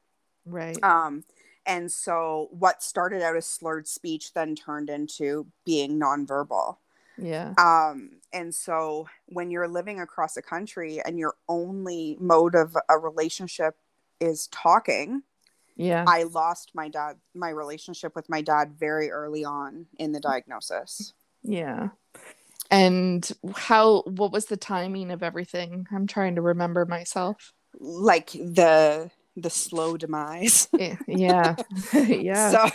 [0.46, 0.82] right.
[0.84, 1.26] Um,
[1.68, 6.78] and so what started out as slurred speech then turned into being nonverbal.
[7.16, 7.54] yeah.
[7.60, 12.98] Um, and so when you're living across a country and your only mode of a
[12.98, 13.76] relationship
[14.20, 15.22] is talking,
[15.80, 16.04] Yeah.
[16.06, 21.14] I lost my dad, my relationship with my dad very early on in the diagnosis.
[21.42, 21.90] Yeah.
[22.70, 25.88] And how what was the timing of everything?
[25.92, 27.54] I'm trying to remember myself.
[27.80, 30.68] Like the the slow demise.
[31.08, 31.56] Yeah.
[31.94, 32.36] yeah.
[32.52, 32.70] So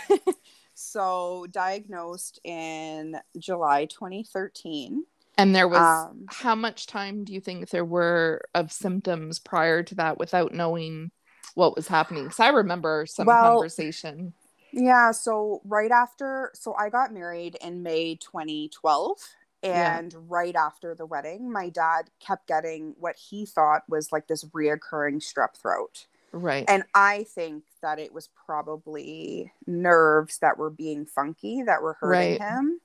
[0.73, 5.03] so diagnosed in July 2013.
[5.37, 9.83] and there was Um, how much time do you think there were of symptoms prior
[9.83, 11.11] to that without knowing
[11.55, 12.25] what was happening?
[12.29, 14.33] Cuz I remember some Well, conversation.
[14.71, 19.17] Yeah, so right after, so I got married in May 2012.
[19.63, 19.97] Yeah.
[19.97, 24.43] And right after the wedding, my dad kept getting what he thought was like this
[24.45, 26.07] reoccurring strep throat.
[26.33, 26.65] Right.
[26.67, 32.37] And I think that it was probably nerves that were being funky that were hurting
[32.37, 32.41] Right.
[32.41, 32.81] him.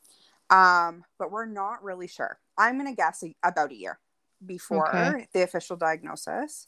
[0.49, 2.39] Um, but we're not really sure.
[2.57, 3.99] I'm going to guess a, about a year
[4.47, 5.29] before Okay.
[5.33, 6.67] the official diagnosis.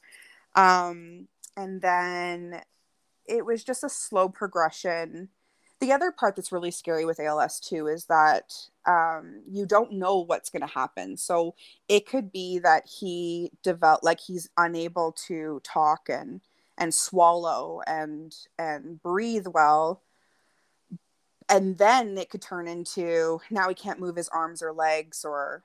[0.55, 2.61] Um, and then
[3.27, 5.29] it was just a slow progression.
[5.81, 8.53] The other part that's really scary with ALS too is that
[8.87, 11.17] um, you don't know what's going to happen.
[11.17, 11.55] So
[11.89, 16.41] it could be that he develop like he's unable to talk and
[16.79, 20.03] and swallow and and breathe well
[21.49, 25.63] and then it could turn into now he can't move his arms or legs or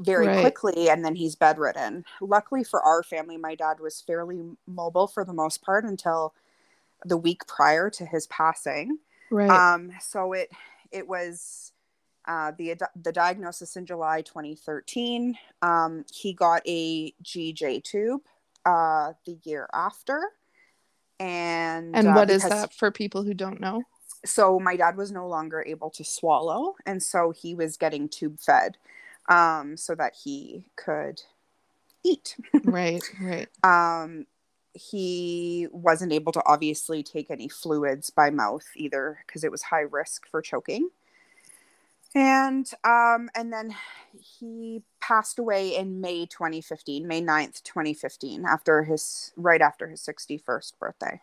[0.00, 0.40] very Right.
[0.40, 5.24] quickly and then he's bedridden luckily for our family my dad was fairly mobile for
[5.24, 6.34] the most part until
[7.04, 8.98] the week prior to his passing
[9.30, 9.50] right.
[9.50, 10.50] um so it
[10.90, 11.72] it was
[12.26, 15.34] uh, the the diagnosis in July 2013.
[15.62, 18.20] Um, he got a GJ tube
[18.66, 20.32] uh, the year after,
[21.18, 23.82] and and uh, what is that for people who don't know?
[24.24, 28.38] so my dad was no longer able to swallow and so he was getting tube
[28.40, 28.76] fed
[29.28, 31.22] um, so that he could
[32.04, 33.48] eat right, right.
[33.62, 34.26] um,
[34.74, 39.80] he wasn't able to obviously take any fluids by mouth either because it was high
[39.80, 40.88] risk for choking
[42.14, 43.74] and um, and then
[44.18, 50.72] he passed away in may 2015 may 9th 2015 after his right after his 61st
[50.78, 51.20] birthday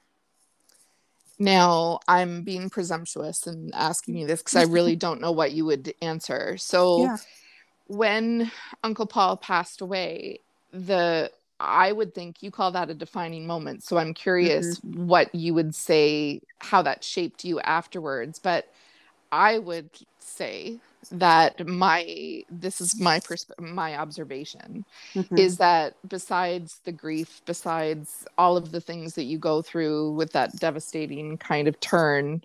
[1.37, 5.65] Now, I'm being presumptuous and asking you this because I really don't know what you
[5.65, 6.57] would answer.
[6.57, 7.17] So, Yeah.
[7.87, 8.51] When
[8.83, 10.39] Uncle Paul passed away,
[10.71, 13.83] the I would think you call that a defining moment.
[13.83, 18.39] So I'm curious what you would say, how that shaped you afterwards.
[18.39, 18.67] But
[19.31, 20.79] I would say
[21.11, 25.39] that my this is my persp- my observation Mhm.
[25.39, 30.31] is that besides the grief, besides all of the things that you go through with
[30.33, 32.41] that devastating kind of turn,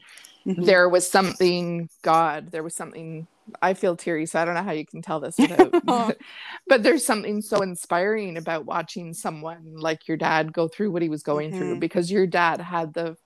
[0.46, 0.64] Mhm.
[0.64, 3.26] there was something, God, there was something.
[3.60, 5.72] I feel teary, so I don't know how you can tell this without.
[6.66, 11.08] but there's something so inspiring about watching someone like your dad go through what he
[11.08, 11.80] was going through Mhm.
[11.80, 13.16] because your dad had the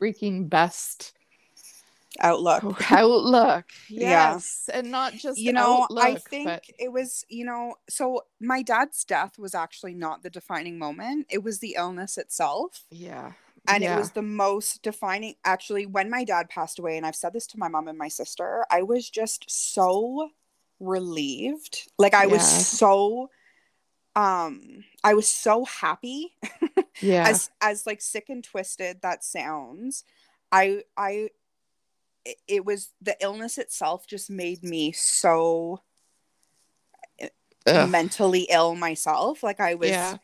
[0.00, 1.12] freaking best
[2.20, 3.64] outlook outlook.
[3.88, 4.32] Yeah.
[4.34, 4.70] Yes.
[4.72, 9.04] And not just you know i think but- it was you know so my dad's
[9.04, 13.32] death was actually not the defining moment it was the illness itself yeah.
[13.68, 13.94] And yeah.
[13.94, 17.46] it was the most defining actually when my dad passed away and i've said this
[17.46, 20.30] to my mom and my sister i was just so
[20.80, 23.30] relieved like i was so
[24.16, 26.34] um i was so happy
[27.00, 27.28] yeah.
[27.28, 30.04] as as like sick and twisted that sounds
[30.52, 31.28] i i
[32.24, 35.80] it, it was the illness itself just made me so
[37.66, 37.88] Ugh.
[37.88, 40.18] mentally ill myself like i was Yeah.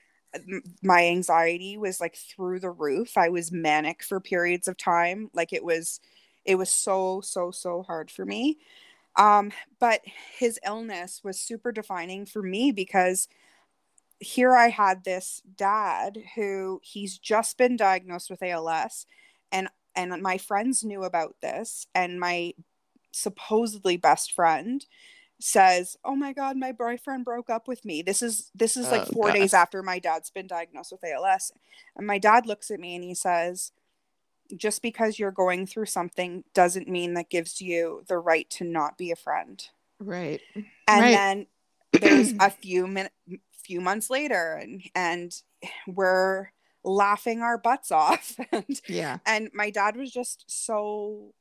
[0.82, 3.16] My anxiety was like through the roof.
[3.16, 5.30] I was manic for periods of time.
[5.34, 6.00] Like it was
[6.44, 8.58] it was so so so hard for me.
[9.16, 10.00] Um but
[10.38, 13.28] his illness was super defining for me because
[14.18, 19.06] here i had this dad who he's just been diagnosed with als
[19.52, 22.52] and and my friends knew about this and my
[23.12, 24.86] supposedly best friend
[25.40, 29.02] says, "Oh my god, my boyfriend broke up with me." This is this is like
[29.08, 29.32] Oh, 4 God.
[29.34, 31.52] days after my dad's been diagnosed with ALS.
[31.96, 33.72] And my dad looks at me and he says,
[34.56, 38.96] "Just because you're going through something doesn't mean that gives you the right to not
[38.98, 39.68] be a friend."
[39.98, 40.40] Right.
[40.88, 41.10] And Right.
[41.12, 41.46] then
[41.92, 43.10] there's a few min-
[43.52, 45.42] few months later and and
[45.86, 46.50] we're
[46.82, 49.18] laughing our butts off and Yeah.
[49.26, 51.34] and my dad was just so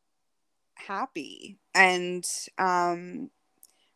[0.76, 2.26] happy and
[2.58, 3.30] um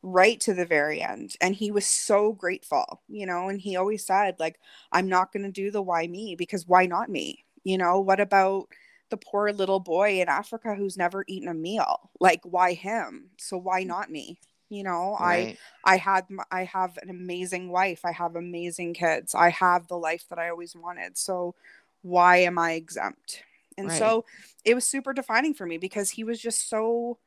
[0.04, 4.06] right to the very end and he was so grateful you know and he always
[4.06, 4.60] said like
[4.92, 8.20] i'm not going to do the why me because why not me you know what
[8.20, 8.68] about
[9.10, 13.58] the poor little boy in africa who's never eaten a meal like why him so
[13.58, 13.88] why mm.
[13.88, 14.38] not me
[14.70, 15.58] you know i Right.
[15.86, 18.06] I had i have an amazing wife.
[18.06, 19.36] I have amazing kids.
[19.36, 21.18] I have the life that I always wanted.
[21.18, 21.56] So
[22.02, 23.44] why am I exempt?
[23.78, 23.98] And Right.
[23.98, 24.26] so
[24.64, 27.18] it was super defining for me because he was just so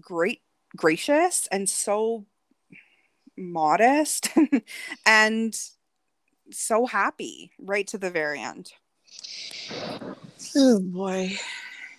[0.00, 0.40] great
[0.76, 2.26] gracious and so
[3.36, 4.28] modest
[5.06, 5.58] and
[6.50, 8.72] so happy right to the very end.
[10.56, 11.36] Oh boy.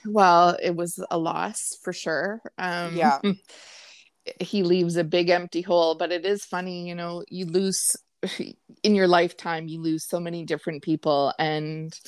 [0.06, 2.42] Well, it was a loss for sure.
[2.58, 3.20] Um Yeah.
[4.40, 7.96] he leaves a big empty hole, but it is funny, you know, you lose
[8.84, 12.00] in your lifetime you lose so many different people and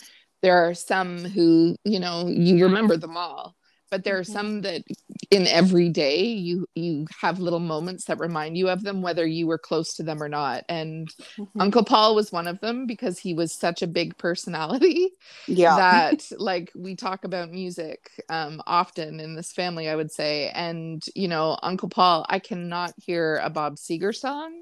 [0.42, 3.56] there are some who, you know, you remember them all.
[3.92, 4.26] But there are Mhm.
[4.26, 4.84] some that
[5.32, 9.48] in every day you you have little moments that remind you of them whether you
[9.48, 10.64] were close to them or not.
[10.70, 11.54] And Mhm.
[11.60, 15.10] Uncle Paul was one of them because he was such a big personality
[15.48, 15.84] Yeah.
[15.86, 21.04] that like we talk about music um often in this family i would say and
[21.16, 24.62] you know uncle paul i cannot hear a bob seger song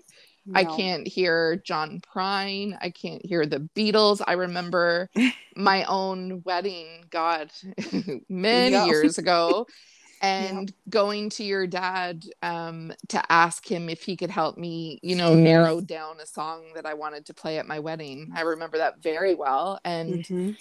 [0.54, 2.78] i can't hear john prine.
[2.82, 4.22] I can't hear the beatles.
[4.26, 5.10] I remember
[5.56, 7.52] my own wedding god
[8.30, 8.86] many Yeah.
[8.86, 9.68] years ago
[10.22, 15.16] and going to your dad um to ask him if he could help me you
[15.16, 18.32] know narrow down a song that i wanted to play at my wedding.
[18.36, 20.56] I remember that very well and Mhm.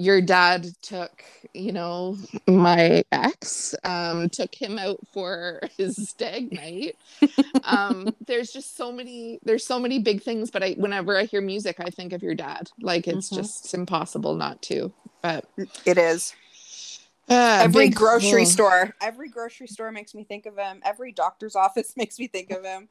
[0.00, 1.22] Your dad took
[1.52, 2.16] you know
[2.48, 6.96] my ex um took him out for his stag night
[7.64, 11.42] um there's just so many there's so many big things but i whenever i hear
[11.42, 13.36] music i think of your dad like it's Mhm.
[13.36, 14.90] just impossible not to
[15.22, 15.44] but
[15.84, 16.34] It is.
[17.28, 18.50] uh, every big grocery hole.
[18.50, 22.50] store every grocery store makes me think of him every doctor's office makes me think
[22.50, 22.88] of him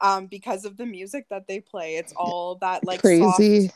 [0.00, 3.20] um because of the music that they play it's all that like crazy
[3.66, 3.74] soft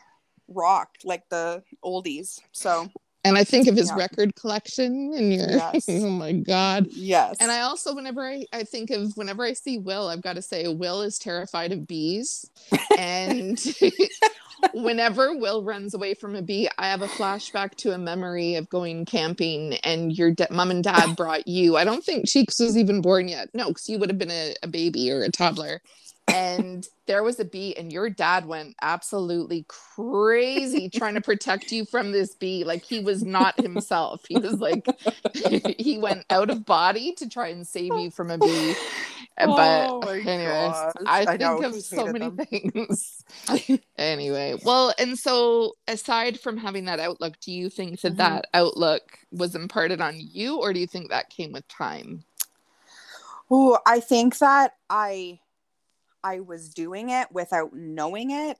[0.50, 2.88] rock like the oldies so
[3.24, 3.96] and i think of his Yeah.
[3.98, 5.86] record collection and your Yes.
[5.88, 9.78] oh my god yes And I also, whenever I, I think of, whenever I see
[9.78, 12.48] Will, I've got to say, Will is terrified of bees.
[12.98, 13.58] And
[14.74, 18.68] whenever Will runs away from a bee, I have a flashback to a memory of
[18.68, 21.76] going camping and your da- mom and dad brought you.
[21.76, 23.48] I don't think Cheeks was even born yet.
[23.54, 25.80] No, because you would have been a, a baby or a toddler.
[26.32, 31.84] And there was a bee, and your dad went absolutely crazy trying to protect you
[31.84, 32.62] from this bee.
[32.64, 34.24] Like he was not himself.
[34.28, 34.86] He was like,
[35.78, 38.76] he went out of body to try and save you from a bee.
[39.56, 41.06] But Oh my anyways, gosh.
[41.06, 42.38] I I think know, of so many them.
[42.50, 43.24] things.
[43.98, 48.16] anyway, well, and so aside from having that outlook, do you think that Mhm.
[48.18, 49.02] that outlook
[49.32, 52.24] was imparted on you, or do you think that came with time?
[53.50, 55.38] oh i think that i
[56.24, 58.58] i was doing it without knowing it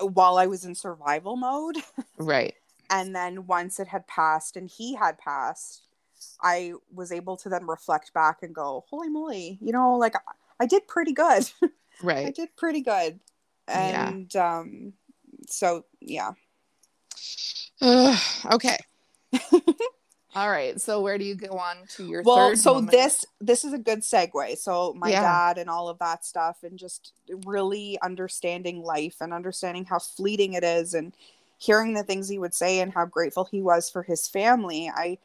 [0.00, 1.76] while i was in survival mode
[2.18, 2.54] Right.
[2.90, 5.82] and then once it had passed and he had passed
[6.42, 10.14] i was able to then reflect back and go holy moly you know like
[10.58, 11.50] i did pretty good
[12.02, 12.26] Right.
[12.26, 13.20] i did pretty good
[13.68, 14.08] Yeah.
[14.08, 14.92] and um
[15.48, 16.32] so yeah
[18.52, 18.78] okay.
[20.34, 20.80] All right.
[20.80, 22.92] So where do you go on to your well third so moment?
[22.92, 25.22] this this is a good segue so my Yeah.
[25.22, 27.12] dad and all of that stuff and just
[27.46, 31.12] really understanding life and understanding how fleeting it is and
[31.58, 35.18] hearing the things he would say and how grateful he was for his family i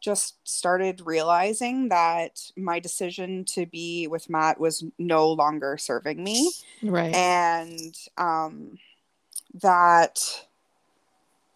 [0.00, 6.50] just started realizing that my decision to be with matt was no longer serving me
[6.82, 7.14] right.
[7.14, 8.78] and um,
[9.60, 10.46] that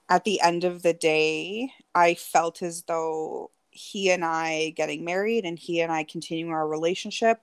[0.09, 5.45] at the end of the day, I felt as though he and I getting married
[5.45, 7.41] and he and I continuing our relationship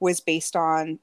[0.00, 0.98] was based on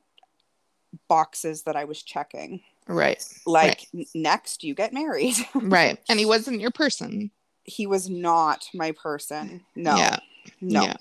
[1.08, 2.62] boxes that I was checking.
[2.88, 3.24] right.
[3.45, 5.36] Like, n- next, you get married.
[5.56, 5.99] Right.
[6.10, 7.32] And he wasn't your person.
[7.64, 9.62] he was not my person.
[9.76, 10.18] No, Yeah.
[10.62, 10.97] no, Yeah.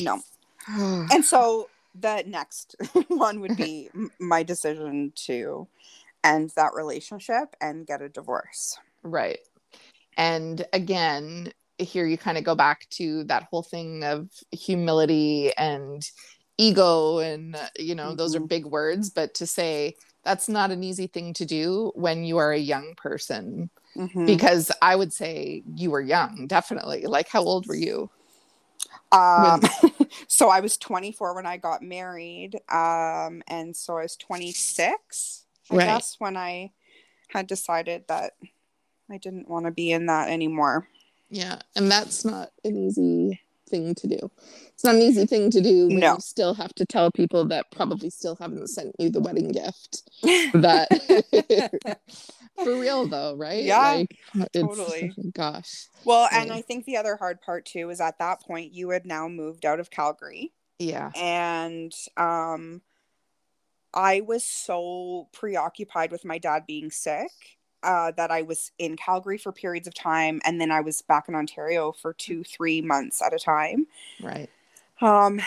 [0.00, 0.20] no.
[1.12, 2.74] And so the next
[3.08, 5.68] one would be my decision to
[6.24, 8.78] end that relationship and get a divorce.
[9.02, 9.38] Right.
[10.16, 16.08] And again, here you kind of go back to that whole thing of humility and
[16.58, 18.48] ego and you know those are Mhm.
[18.48, 22.52] big words but to say that's not an easy thing to do when you are
[22.52, 24.26] a young person Mhm.
[24.26, 28.10] because i would say you were young definitely like how old were you
[29.12, 29.60] Um,
[30.28, 32.56] so I was 24 when I got married.
[32.70, 35.84] Um, and so I was 26, I Right.
[35.86, 36.72] guess, when I
[37.28, 38.34] had decided that
[39.10, 40.88] I didn't want to be in that anymore.
[41.30, 44.30] yeah and that's not an easy thing to do
[44.68, 46.14] it's not an easy thing to do when No.
[46.14, 50.02] you still have to tell people that probably still haven't sent you the wedding gift
[50.52, 50.88] that
[52.64, 54.18] for real though right Yeah, like
[54.52, 55.12] totally.
[55.34, 56.56] gosh well, and Yeah.
[56.56, 59.64] I think the other hard part too is at that point you had now moved
[59.64, 60.52] out of Calgary.
[60.78, 62.82] yeah and um
[63.94, 67.30] i was so preoccupied with my dad being sick
[67.82, 71.28] uh, that i was in calgary for periods of time and then i was back
[71.28, 73.86] in ontario for two three months at a time.
[74.22, 74.48] Right.
[75.00, 75.40] Um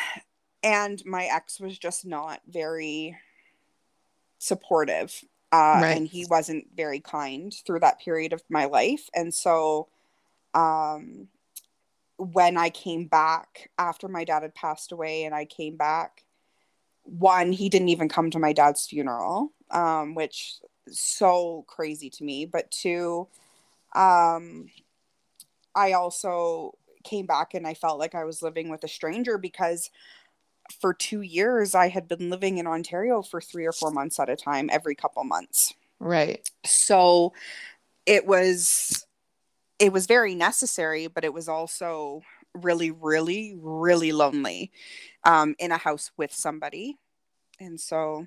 [0.64, 3.18] and my ex was just not very
[4.40, 5.98] supportive uh Right.
[5.98, 9.10] and he wasn't very kind through that period of my life.
[9.16, 9.88] And so
[10.54, 11.30] um
[12.18, 16.24] when I came back after my dad had passed away and I came back,
[17.08, 20.56] one, he didn't even come to my dad's funeral, um, which
[20.86, 22.46] is so crazy to me.
[22.46, 23.28] But two,
[23.96, 24.68] um,
[25.76, 29.90] I also came back and I felt like I was living with a stranger because
[30.82, 34.30] for two years I had been living in Ontario for three or four months at
[34.30, 35.74] a time, every couple months.
[36.00, 36.48] Right.
[36.66, 37.34] So
[38.06, 39.06] it was
[39.80, 42.22] it was very necessary but it was also
[42.56, 44.72] really really really lonely
[45.28, 46.98] um, in a house with somebody
[47.60, 48.26] and so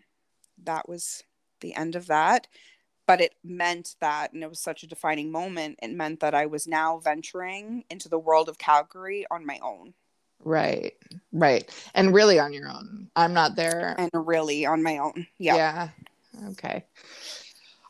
[0.62, 1.24] that was
[1.60, 2.46] the end of that
[3.06, 6.46] but it meant that and it was such a defining moment it meant that i
[6.46, 9.94] was now venturing into the world of calgary on my own
[10.42, 10.94] Right,
[11.34, 11.70] right.
[11.94, 13.10] And really on your own.
[13.14, 13.94] I'm not there.
[13.98, 15.88] and really on my own yeah, Yeah.
[16.52, 16.82] Okay.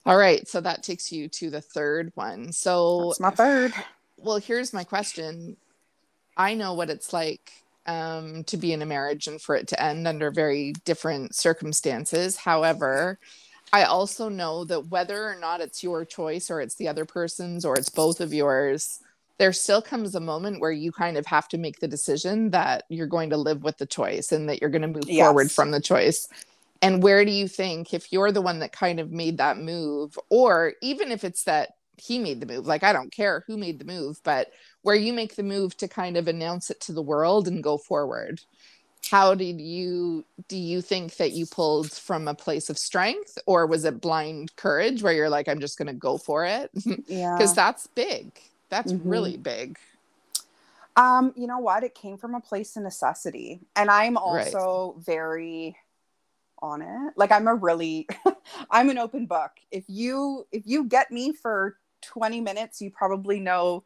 [0.05, 0.49] All right.
[0.49, 2.51] So that takes you to the third one.
[2.51, 3.73] So, that's my third
[4.23, 5.57] well, here's my question.
[6.37, 7.53] I know what it's like
[7.87, 12.37] um, to be in a marriage and for it to end under very different circumstances.
[12.37, 13.18] However,
[13.72, 17.64] I also know that whether or not it's your choice or it's the other person's
[17.64, 19.01] or it's both of yours,
[19.39, 22.85] there still comes a moment where you kind of have to make the decision that
[22.89, 25.70] you're going to live with the choice and that you're going to move forward from
[25.70, 26.28] the choice.
[26.83, 30.18] And where do you think, if you're the one that kind of made that move,
[30.31, 33.78] or even if it's that he made the move, like I don't care who made
[33.78, 34.51] the move, but
[34.83, 37.76] where you make the move to kind of announce it to the world and go
[37.78, 38.41] forward,
[39.11, 43.66] how did you do you think that you pulled from a place of strength or
[43.66, 46.70] was it blind courage where you're like i'm just going to go for it
[47.09, 48.31] yeah because that's big
[48.68, 49.07] that's Mhm.
[49.09, 49.78] really big
[50.97, 51.83] Um, you know what?
[51.85, 53.61] It came from a place of necessity.
[53.76, 54.55] And I'm Right.
[54.55, 55.76] also very
[56.61, 57.12] on it.
[57.16, 58.07] Like I'm a really
[58.70, 59.53] I'm an open book.
[59.70, 63.85] If you if you get me for 20 minutes, you probably know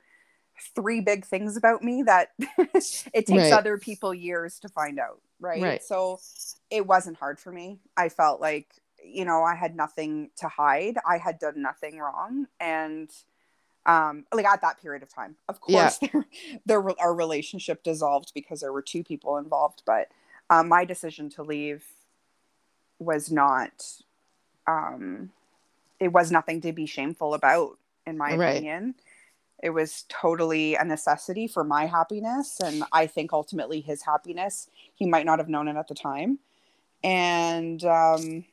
[0.74, 2.32] three big things about me that
[3.12, 3.52] it takes Right.
[3.52, 5.62] other people years to find out, right?
[5.62, 5.82] Right.
[5.82, 6.20] So
[6.70, 7.78] it wasn't hard for me.
[7.96, 8.74] I felt like,
[9.04, 10.96] you know, I had nothing to hide.
[11.08, 13.10] I had done nothing wrong and
[13.86, 15.90] um like at that period of time of Yeah.
[15.90, 15.98] course
[16.66, 20.08] there, there our relationship dissolved because there were two people involved but
[20.50, 21.84] um, my decision to leave
[22.98, 23.86] was not
[24.66, 25.30] um
[26.00, 28.52] it was nothing to be shameful about in my Right.
[28.54, 28.94] opinion
[29.64, 34.68] it was totally a necessity for my happiness and i think ultimately his happiness.
[34.94, 36.38] He might not have known it at the time.
[37.02, 38.44] And um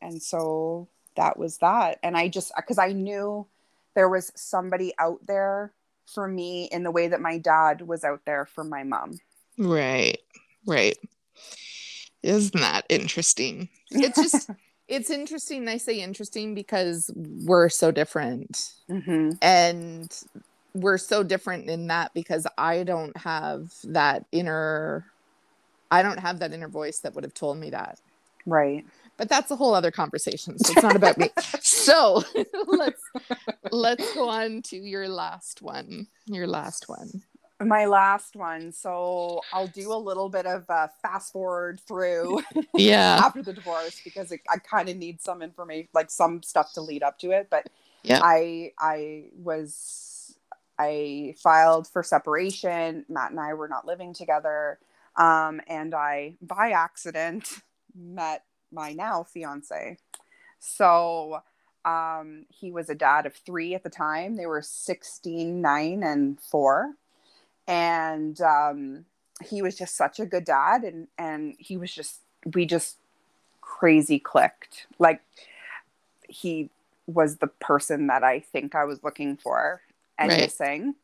[0.00, 1.98] and so that was that.
[2.04, 3.46] And i just because i knew
[3.94, 5.72] there was somebody out there
[6.06, 9.18] for me in the way that my dad was out there for my mom.
[9.58, 10.18] Right
[10.66, 10.96] right.
[12.22, 13.68] Isn't that interesting?
[13.90, 14.50] It's just
[14.88, 18.72] it's interesting i say interesting because we're so different.
[18.88, 20.22] Hmm and
[20.74, 25.04] we're so different in that because i don't have that inner
[25.90, 28.00] i don't have that inner voice that would have told me that.
[28.46, 28.84] Right.
[29.16, 30.58] But that's a whole other conversation.
[30.58, 31.28] So it's not about me.
[31.60, 32.22] So
[32.66, 33.02] let's
[33.70, 37.22] let's go on to your last one your last one
[37.64, 42.40] my last one so i'll do a little bit of a fast forward through
[42.74, 43.20] yeah.
[43.22, 46.80] after the divorce because it, i kind of need some information like some stuff to
[46.80, 47.66] lead up to it but
[48.04, 48.20] Yeah.
[48.22, 50.36] i i was
[50.78, 53.04] i filed for separation.
[53.08, 54.78] Matt and i were not living together
[55.16, 57.48] um, and i by accident
[57.96, 59.96] met my now fiance.
[60.58, 61.40] So
[61.84, 64.36] um, he was a dad of three at the time.
[64.36, 66.92] They were 16 9 and 4
[67.68, 69.04] and um,
[69.44, 72.22] he was just such a good dad and and he was just
[72.54, 72.96] we just
[73.60, 74.86] crazy clicked.
[74.98, 75.20] Like
[76.28, 76.70] he
[77.06, 79.80] was the person that i think i was looking for
[80.18, 80.40] and Right.
[80.40, 80.94] missing.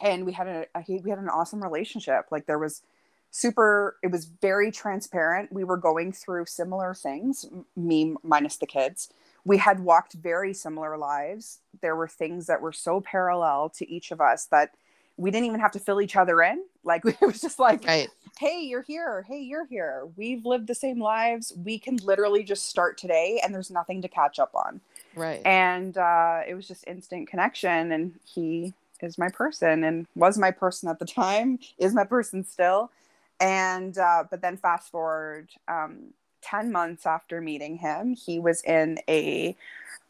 [0.00, 2.26] And we had a, a we had an awesome relationship.
[2.30, 2.82] Like there was
[3.30, 5.52] super it was very transparent.
[5.52, 9.08] We were going through similar things me minus the kids.
[9.44, 11.60] We had walked very similar lives.
[11.80, 14.74] There were things that were so parallel to each of us that
[15.16, 16.64] we didn't even have to fill each other in.
[16.82, 18.08] Like it was just like Right.
[18.38, 19.24] hey you're here.
[19.28, 20.06] Hey you're here.
[20.16, 21.52] We've lived the same lives.
[21.64, 24.80] We can literally just start today and there's nothing to catch up on.
[25.16, 25.42] Right.
[25.44, 30.50] and uh, it was just instant connection and he is my person and was my
[30.50, 32.90] person at the time is my person still.
[33.40, 36.12] And uh, but then fast forward um,
[36.44, 39.56] 10 months after meeting him he was in a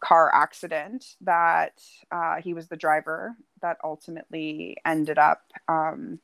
[0.00, 1.80] car accident that
[2.12, 6.18] uh, he was the driver that ultimately ended up um,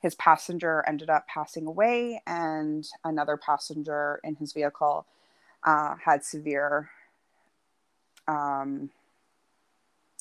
[0.00, 5.06] his passenger ended up passing away and another passenger in his vehicle
[5.64, 6.90] uh, had severe
[8.28, 8.90] um,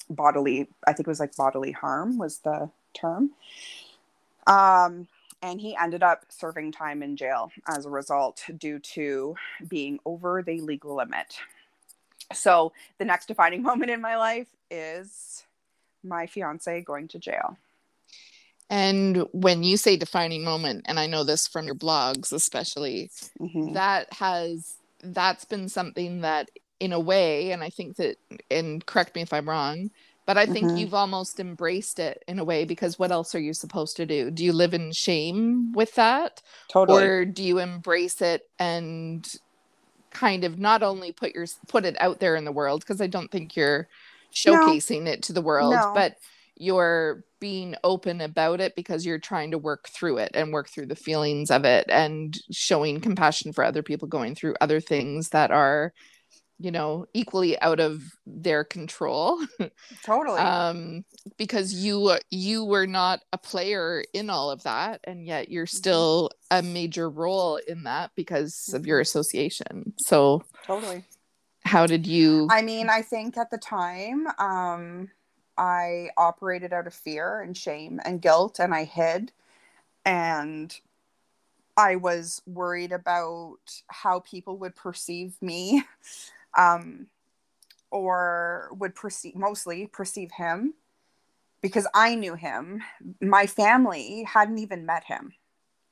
[0.10, 3.32] bodily i think it was like bodily harm was the term.
[4.48, 5.08] Um,
[5.44, 9.36] and he ended up serving time in jail as a result due to
[9.68, 11.38] being over the legal limit
[12.34, 15.44] so the next defining moment in my life is
[16.04, 17.58] my fiance going to jail
[18.70, 23.74] And when you say defining moment, and I know this from your blogs, especially, Mhm.
[23.74, 28.16] that has that's been something that in a way and i think that
[28.50, 29.90] and correct me if i'm wrong
[30.26, 30.78] but i think Mhm.
[30.80, 34.32] you've almost embraced it in a way because what else are you supposed to do
[34.32, 39.36] do you live in shame with that totally or do you embrace it and
[40.12, 43.08] kind of not only put your put it out there in the world because i
[43.08, 43.88] don't think you're
[44.34, 45.92] showcasing it to the world No.
[45.94, 46.18] but
[46.56, 50.86] you're being open about it because you're trying to work through it and work through
[50.86, 55.50] the feelings of it and showing compassion for other people going through other things that
[55.52, 55.94] are
[56.64, 59.40] you know equally out of their control.
[60.04, 60.40] Totally.
[60.42, 61.06] Um
[61.38, 65.78] because you you were not a player in all of that and yet you're Mm-hmm.
[65.78, 69.94] still a major role in that because of your association.
[70.08, 71.04] So totally.
[71.66, 75.10] how did you I mean, I think at the time, um,
[75.58, 79.32] I operated out of fear and shame and guilt, and I hid.
[80.06, 80.78] And
[81.76, 83.58] I was worried about
[83.88, 85.84] how people would perceive me,
[86.58, 87.08] um,
[87.92, 90.74] or would perceive, mostly perceive him,
[91.62, 92.82] because I knew him.
[93.22, 95.34] My family hadn't even met him.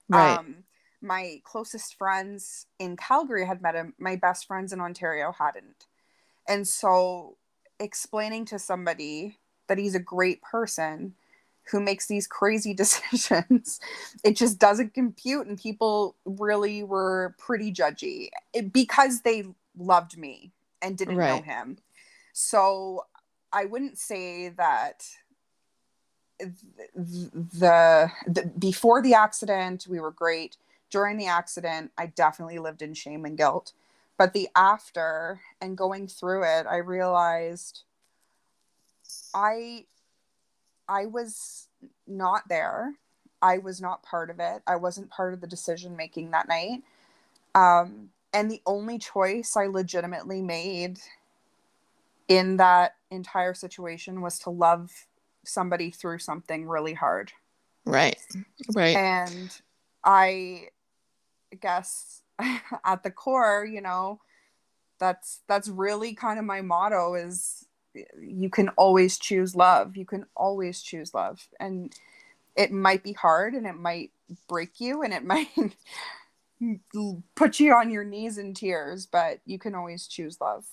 [0.09, 0.64] right Um,
[1.01, 3.93] my closest friends in Calgary had met him.
[3.97, 5.88] My best friends in Ontario hadn't.
[6.47, 7.38] And so
[7.80, 9.38] explaining to somebody
[9.68, 11.16] that he's a great person
[11.72, 13.80] who makes these crazy decisions,
[14.24, 15.47] it just doesn't compute.
[15.47, 18.30] And people really were pretty judgy
[18.72, 19.45] because they
[19.78, 20.51] loved me
[20.82, 21.78] and didn't know him.
[22.34, 23.05] So
[23.51, 25.05] I wouldn't say that
[26.39, 26.51] th-
[26.95, 30.57] the, the before the accident we were great.
[30.89, 33.74] During the accident i definitely lived in shame and guilt.
[34.17, 37.84] But the after and going through it i realized
[39.34, 39.86] i
[40.88, 41.67] i was
[42.07, 42.93] not there.
[43.43, 44.61] I was not part of it.
[44.67, 46.84] I wasn't part of the decision making that night.
[47.55, 50.99] Um and the only choice i legitimately made
[52.27, 54.91] in that entire situation was to love
[55.43, 57.32] somebody through something really hard.
[57.86, 58.19] Right.
[58.73, 58.95] Right.
[58.95, 59.55] And
[60.03, 60.67] i
[61.59, 62.21] guess
[62.86, 64.19] at the core you know
[64.99, 67.65] that's that's really kind of my motto is
[68.19, 69.97] you can always choose love.
[69.97, 71.47] You can always choose love.
[71.59, 71.93] And
[72.55, 74.11] it might be hard and it might
[74.47, 75.49] break you and it might
[77.36, 80.66] put you on your knees in tears but you can always choose love.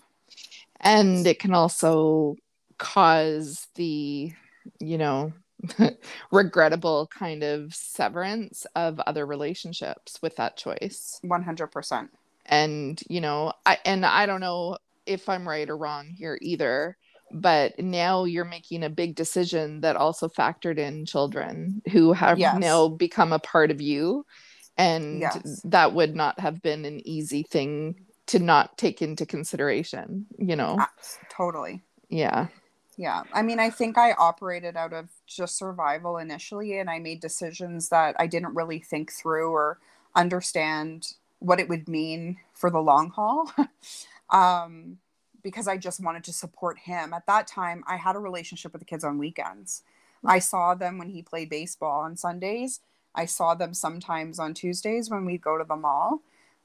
[0.81, 2.37] And it can also
[2.79, 4.33] cause the
[4.81, 5.33] you know
[6.31, 11.21] regrettable kind of severance of other relationships with that choice.
[11.25, 12.09] 100%
[12.47, 14.77] and you know i and i don't know
[15.07, 16.97] if i'm right or wrong here either
[17.31, 22.59] but now you're making a big decision that also factored in children who have Yes.
[22.59, 24.25] now become a part of you
[24.79, 25.61] and Yes.
[25.65, 30.79] that would not have been an easy thing to not take into consideration you know
[31.29, 32.47] totally yeah
[32.97, 33.23] Yeah.
[33.33, 37.91] I mean, I think I operated out of just survival initially, and I made decisions
[37.91, 39.79] that I didn't really think through or
[40.17, 43.53] understand what it would mean for the long haul.
[44.31, 44.99] um,
[45.45, 47.13] because I just wanted to support him.
[47.15, 49.85] At that time, I had a relationship with the kids on weekends.
[50.25, 52.81] I saw them when he played baseball on Sundays.
[53.15, 56.21] I saw them sometimes on Tuesdays when we'd go to the mall.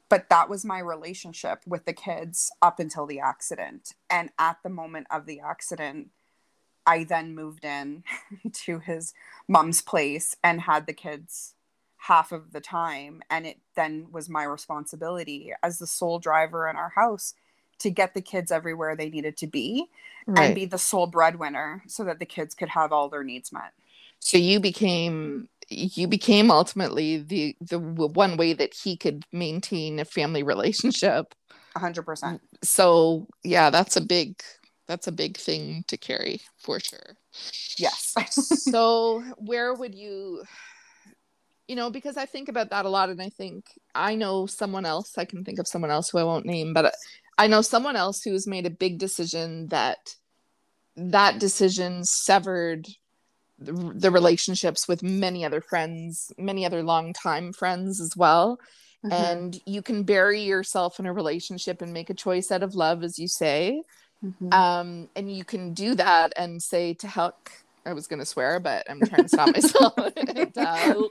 [0.09, 3.93] But that was my relationship with the kids up until the accident.
[4.09, 6.09] And at the moment of the accident,
[6.85, 8.03] I then moved in
[8.53, 9.13] to his
[9.47, 11.55] mom's place and had the kids
[11.97, 13.23] half of the time.
[13.29, 17.33] And it then was my responsibility as the sole driver in our house
[17.79, 19.89] to get the kids everywhere they needed to be
[20.27, 20.45] Right.
[20.45, 23.73] and be the sole breadwinner so that the kids could have all their needs met.
[24.19, 30.05] so you became you became ultimately the the one way that he could maintain a
[30.05, 31.34] family relationship
[31.76, 32.39] 100%.
[32.63, 34.41] so yeah that's a big
[34.88, 37.17] that's a big thing to carry for sure
[37.78, 38.13] Yes.
[38.63, 40.43] so where would you
[41.67, 43.65] you know because i think about that a lot and i think
[43.95, 46.93] i know someone else i can think of someone else who i won't name but
[47.38, 50.15] i know someone else who's made a big decision that
[50.95, 52.86] that decision severed
[53.66, 58.59] the, the relationships with many other friends many other longtime friends as well
[59.05, 59.11] Mhm.
[59.11, 63.03] and you can bury yourself in a relationship and make a choice out of love
[63.03, 63.82] as you say
[64.24, 64.53] Mhm.
[64.53, 67.36] um and you can do that and say to heck
[67.86, 69.93] i was going to swear but i'm trying to stop myself
[70.55, 71.09] to hell,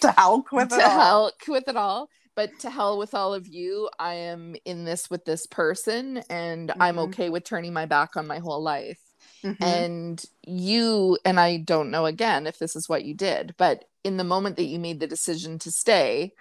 [0.00, 0.90] to help with to it all.
[0.90, 4.84] To hell with it all but to hell with all of you i am in
[4.84, 7.04] this with this person and i'm Mhm.
[7.08, 9.00] okay with turning my back on my whole life
[9.44, 9.84] Mhm.
[9.84, 14.16] and you and i don't know again if this is what you did but in
[14.16, 16.32] the moment that you made the decision to stay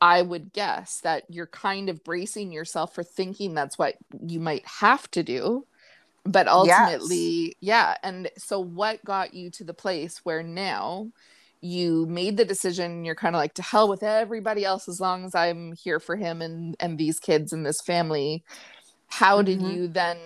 [0.00, 3.96] i would guess that you're kind of bracing yourself for thinking that's what
[4.26, 5.66] you might have to do
[6.24, 11.10] but ultimately yeah and so what got you to the place where now
[11.60, 15.24] you made the decision you're kind of like to hell with everybody else as long
[15.24, 18.44] as i'm here for him and and these kids and this family
[19.08, 19.62] how did Mhm.
[19.62, 20.18] you then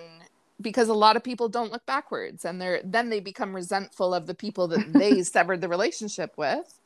[0.61, 4.27] because a lot of people don't look backwards and they're then they become resentful of
[4.27, 6.79] the people that they severed the relationship with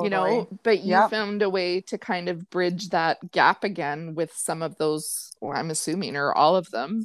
[0.00, 0.48] you know?
[0.62, 1.02] But you Yep.
[1.02, 5.56] found a way to kind of bridge that gap again with some of those or
[5.56, 7.04] i'm assuming or all of them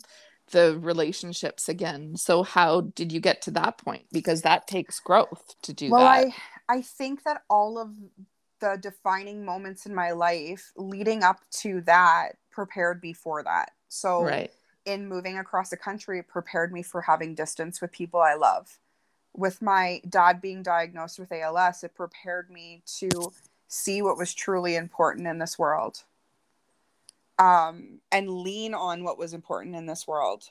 [0.52, 2.16] the relationships again.
[2.18, 4.06] So how did you get to that point?
[4.12, 6.28] Because that takes growth to do well, that.
[6.28, 6.34] I
[6.70, 7.96] I think that all of
[8.60, 13.72] the defining moments in my life leading up to that prepared before that.
[13.90, 14.52] So right
[14.86, 18.80] in moving across the country prepared me for having distance with people I love.
[19.36, 23.32] With my dad being diagnosed with ALS, it prepared me to
[23.68, 26.04] see what was truly important in this world.
[27.40, 30.50] Um, and lean on what was important in this world.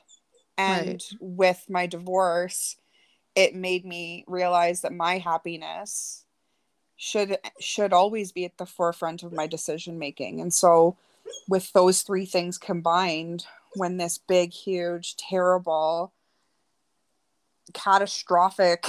[0.57, 1.03] And Right.
[1.19, 2.75] with my divorce,
[3.35, 6.25] it made me realize that my happiness
[6.95, 10.39] should should always be at the forefront of my decision making.
[10.41, 10.95] And so
[11.47, 13.45] with those three things combined,
[13.75, 16.13] when this big, huge, terrible,
[17.73, 18.85] catastrophic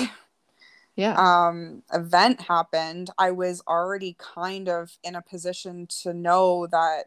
[0.97, 7.05] yeah um, event happened, I was already kind of in a position to know that,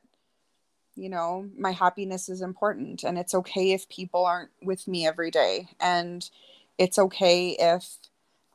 [0.95, 5.31] you know, my happiness is important and it's okay if people aren't with me every
[5.31, 5.69] day.
[5.79, 6.29] And
[6.77, 7.97] it's okay if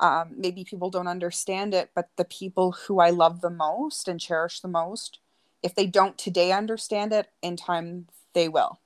[0.00, 4.20] um, maybe people don't understand it, but the people who I love the most and
[4.20, 5.18] cherish the most,
[5.62, 8.80] if they don't today understand it, in time they will.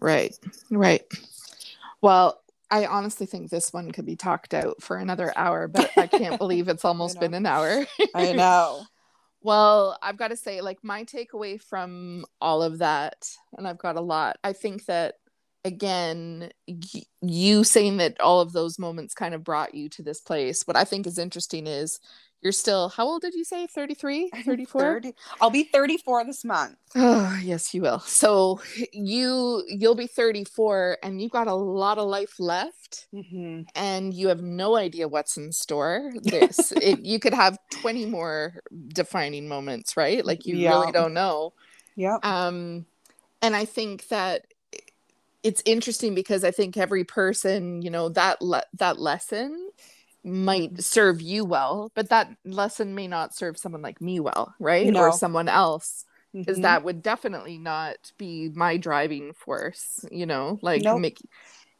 [0.00, 0.36] Right,
[0.70, 1.02] right.
[2.00, 2.40] Well,
[2.70, 6.38] I honestly think this one could be talked out for another hour, but I can't
[6.38, 7.84] believe it's almost been an hour.
[8.14, 8.84] I know.
[9.42, 13.26] Well, I've got to say, like, my takeaway from all of that,
[13.56, 15.14] and I've got a lot, I think that,
[15.64, 20.20] again, y- you saying that all of those moments kind of brought you to this
[20.20, 20.66] place.
[20.66, 22.00] What I think is interesting is
[22.42, 23.66] you're still, how old did you say?
[23.66, 24.80] 33, 34?
[24.80, 25.12] 30.
[25.40, 26.76] I'll be 34 this month.
[26.94, 28.00] Oh, yes, you will.
[28.00, 28.60] So
[28.92, 33.62] you you'll be 34 and you've got a lot of life left Mm-hmm.
[33.74, 36.12] and you have no idea what's in store.
[36.22, 38.54] This it, you could have 20 more
[38.88, 40.24] defining moments, right?
[40.24, 40.70] Like you Yeah.
[40.80, 41.52] really don't know.
[41.96, 42.24] Yep.
[42.24, 42.86] Um
[43.42, 44.46] and I think that
[45.42, 49.70] it's interesting because I think every person, you know, that le- that lesson
[50.24, 54.92] might serve you well, but that lesson may not serve someone like me well, right?
[54.92, 55.00] No.
[55.00, 56.04] Or someone else
[56.44, 56.62] because Mhm.
[56.62, 60.92] that would definitely not be my driving force you know like Nope.
[60.92, 61.18] make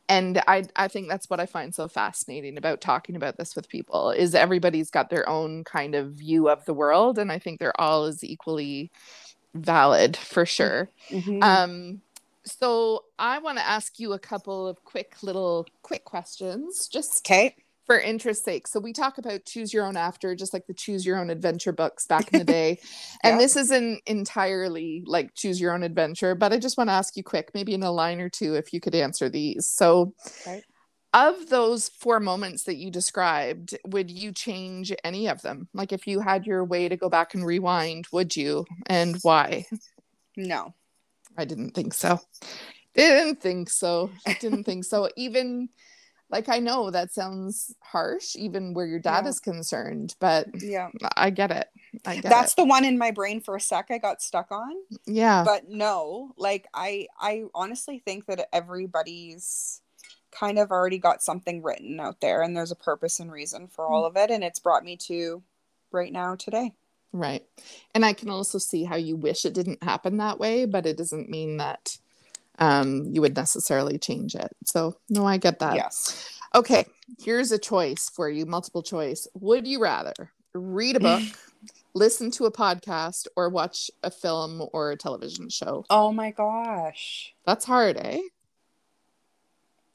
[0.09, 3.69] and i i think that's what i find so fascinating about talking about this with
[3.69, 7.59] people is everybody's got their own kind of view of the world and i think
[7.59, 8.91] they're all as equally
[9.55, 11.41] valid for sure Mhm.
[11.43, 12.01] um
[12.45, 17.55] so i want to ask you a couple of quick little quick questions just okay.
[17.87, 18.69] For interest's sake.
[18.69, 21.73] So we talk about choose your own after, just like the choose your own adventure
[21.73, 22.79] books back in the day.
[23.25, 27.17] and this isn't entirely like choose your own adventure, but I just want to ask
[27.17, 29.67] you quick, maybe in a line or two, if you could answer these.
[29.71, 30.15] So
[30.47, 30.63] Right.
[31.13, 35.69] of those four moments that you described, would you change any of them?
[35.75, 38.67] Like if you had your way to go back and rewind, would you?
[38.87, 39.67] And why?
[40.37, 40.75] No.
[41.37, 42.21] I didn't think so.
[42.95, 44.11] Didn't think so.
[44.41, 45.09] Didn't think so.
[45.17, 45.69] Even
[46.31, 49.31] like I know that sounds harsh, even where your dad Yeah.
[49.31, 50.91] is concerned, but Yeah.
[51.17, 51.69] I get it.
[52.05, 52.57] I get That's it.
[52.57, 54.75] the one in my brain for a sec I got stuck on.
[55.07, 55.45] Yeah.
[55.45, 59.83] But no, like I I honestly think that everybody's
[60.31, 63.85] kind of already got something written out there and there's a purpose and reason for
[63.85, 63.91] mm.
[63.91, 65.43] all of it and it's brought me to
[65.91, 66.73] right now today.
[67.13, 67.45] Right.
[67.95, 70.97] And I can also see how you wish it didn't happen that way, but it
[70.97, 71.99] doesn't mean that
[72.61, 74.55] um, you would necessarily change it.
[74.65, 75.75] So, no, I get that.
[75.75, 76.39] yes.
[76.55, 76.85] Okay.
[77.23, 79.27] Here's a choice for you multiple choice.
[79.35, 81.23] Would you rather read a book,
[81.95, 85.85] listen to a podcast, or watch a film or a television show?
[85.91, 87.33] Oh my gosh.
[87.47, 88.21] That's hard, eh?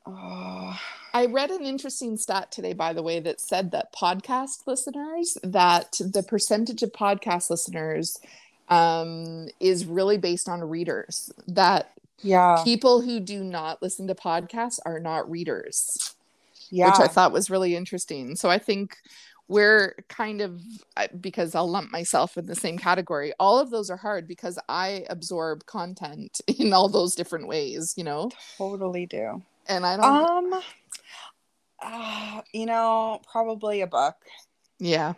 [0.05, 0.79] Oh.
[1.13, 5.93] I read an interesting stat today, by the way, that said that podcast listeners, that
[5.99, 8.19] the percentage of podcast listeners
[8.67, 11.31] um, is really based on readers.
[11.47, 11.91] That
[12.21, 12.61] Yeah.
[12.63, 16.15] people who do not listen to podcasts are not readers,
[16.69, 16.87] Yeah.
[16.89, 18.35] which I thought was really interesting.
[18.35, 18.97] So I think
[19.47, 20.59] we're kind of,
[21.21, 25.05] because I'll lump myself in the same category, all of those are hard because I
[25.09, 28.31] absorb content in all those different ways, you know?
[28.57, 29.43] totally do.
[29.67, 30.61] And I don't, Um
[31.81, 34.15] uh, you know, probably a book.
[34.79, 35.13] Yeah.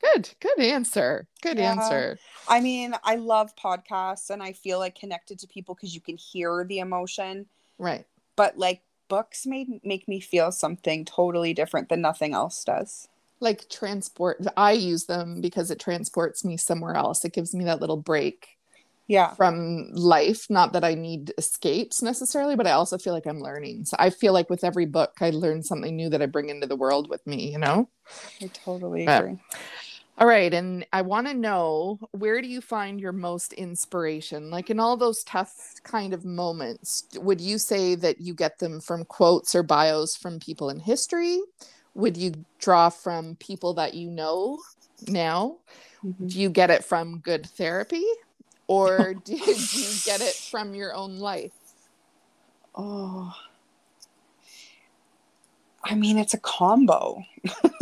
[0.00, 0.30] Good.
[0.40, 1.26] Good answer.
[1.42, 1.72] Good Yeah.
[1.72, 2.18] answer.
[2.46, 6.16] I mean, I love podcasts and I feel like connected to people because you can
[6.16, 7.46] hear the emotion,
[7.78, 8.06] Right.
[8.36, 13.08] but like books made make me feel something totally different than nothing else does.
[13.40, 14.44] Like transport.
[14.56, 17.24] I use them because it transports me somewhere else.
[17.24, 18.56] It gives me that little break
[19.06, 19.34] Yeah.
[19.34, 20.50] from life.
[20.50, 23.86] Not that I need escapes necessarily, but I also feel like I'm learning.
[23.86, 26.66] So I feel like with every book, I learn something new that I bring into
[26.66, 27.88] the world with me, you know?
[28.42, 29.38] I totally agree.
[30.18, 30.52] All right.
[30.52, 34.50] And I want to know where do you find your most inspiration?
[34.50, 38.80] Like in all those tough kind of moments, would you say that you get them
[38.80, 41.38] from quotes or bios from people in history?
[41.94, 44.58] Would you draw from people that you know
[45.06, 45.58] now?
[46.04, 46.28] Mhm.
[46.28, 48.04] Do you get it from good therapy?
[48.66, 49.54] Or do you
[50.04, 51.52] get it from your own life?
[52.74, 53.32] Oh.
[55.84, 57.22] I mean, it's a combo.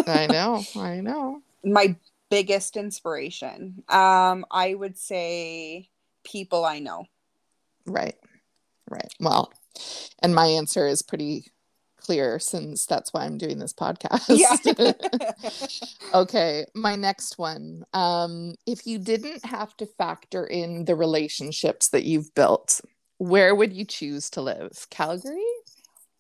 [0.07, 0.63] I know.
[0.77, 1.43] I know.
[1.65, 1.97] My
[2.31, 3.83] biggest inspiration.
[3.89, 5.89] Um, I would say
[6.25, 7.07] people I know.
[7.87, 8.17] Right.
[8.89, 9.13] Right.
[9.21, 9.53] Well,
[10.23, 11.47] and my answer is pretty
[11.99, 14.25] clear since that's why I'm doing this podcast.
[14.29, 14.93] Yeah.
[16.15, 17.85] okay, my next one.
[17.93, 22.81] Um if you didn't have to factor in the relationships that you've built,
[23.19, 24.87] where would you choose to live?
[24.91, 25.43] Calgary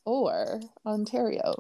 [0.05, 1.55] or Ontario?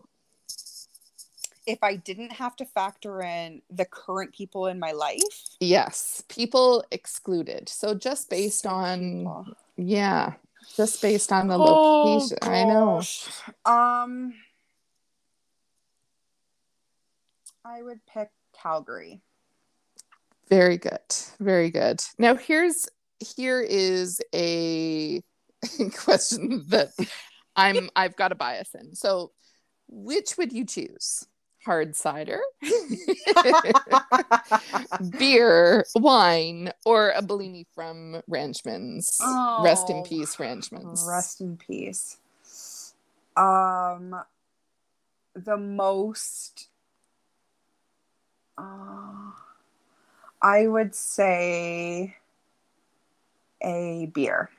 [1.66, 5.20] If I didn't have to factor in the current people in my life,
[5.60, 7.68] Yes, people excluded.
[7.68, 9.46] So just based So on people.
[9.76, 10.34] yeah,
[10.76, 12.38] just based on the Oh, location.
[12.42, 13.02] I know.
[13.64, 14.34] Um,
[17.64, 19.22] I would pick Calgary.
[20.48, 21.00] Very good.
[21.40, 22.00] Very good.
[22.18, 22.86] Now here's
[23.18, 25.22] here is a
[25.98, 26.90] question that
[27.56, 28.94] I'm I've got a bias in.
[28.94, 29.32] So
[29.88, 31.26] which would you choose?
[31.66, 32.38] Hard cider,
[35.18, 39.18] beer, wine, or a Bellini from Ranchman's?
[39.58, 41.04] Rest in Oh, peace, Ranchman's.
[41.08, 42.18] Rest in peace.
[43.36, 44.14] Um,
[45.34, 46.68] the most.
[48.56, 49.32] Uh,
[50.40, 52.14] I would say
[53.60, 54.50] a beer.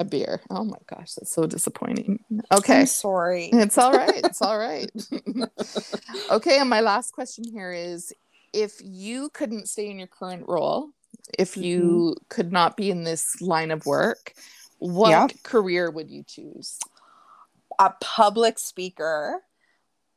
[0.00, 0.40] A beer.
[0.48, 2.24] Oh my gosh, that's so disappointing.
[2.52, 2.80] Okay.
[2.80, 3.50] I'm sorry.
[3.52, 4.24] It's all right.
[4.24, 4.90] It's all right.
[6.30, 8.12] okay, and my last question here is
[8.52, 10.90] if you couldn't stay in your current role,
[11.38, 14.34] if you could not be in this line of work,
[14.78, 15.26] what Yeah.
[15.42, 16.78] career would you choose?
[17.78, 19.42] A public speaker.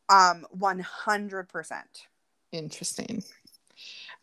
[0.09, 2.07] Um, one hundred percent.
[2.51, 3.23] Interesting.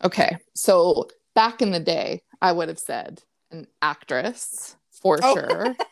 [0.03, 5.33] Okay, so back in the day, I would have said an actress for Oh.
[5.33, 5.75] sure.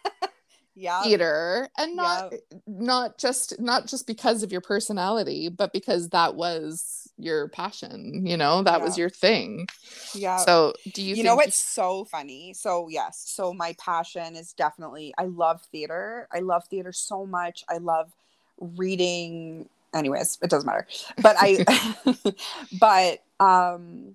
[0.79, 1.01] Yeah.
[1.01, 1.67] theater.
[1.75, 2.33] And not
[2.67, 8.37] not just not just because of your personality but because that was your passion you
[8.37, 9.67] know that was your thing.
[10.13, 10.37] Yeah.
[10.37, 12.53] so do you you know what's so funny?
[12.53, 13.23] So yes.
[13.25, 16.27] So my passion is definitely i love theater.
[16.31, 17.63] I love theater so much.
[17.67, 18.11] I love
[18.59, 19.67] reading.
[19.95, 20.85] Anyways it doesn't matter.
[21.23, 21.65] But i
[22.79, 24.13] but um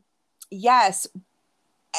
[0.52, 1.08] yes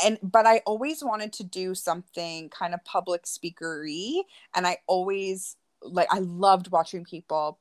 [0.03, 4.21] and but i always wanted to do something kind of public speakery
[4.55, 7.59] and i always like i loved watching people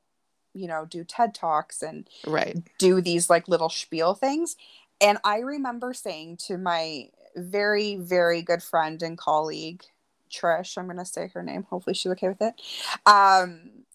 [0.53, 2.57] you know, do TED Talks and Right.
[2.77, 4.55] do these like little spiel things.
[5.01, 9.83] And I remember saying to my very, very good friend and colleague,
[10.31, 11.63] Trish, I'm going to say her name.
[11.63, 12.61] Hopefully she's okay with it.
[13.05, 13.85] Um,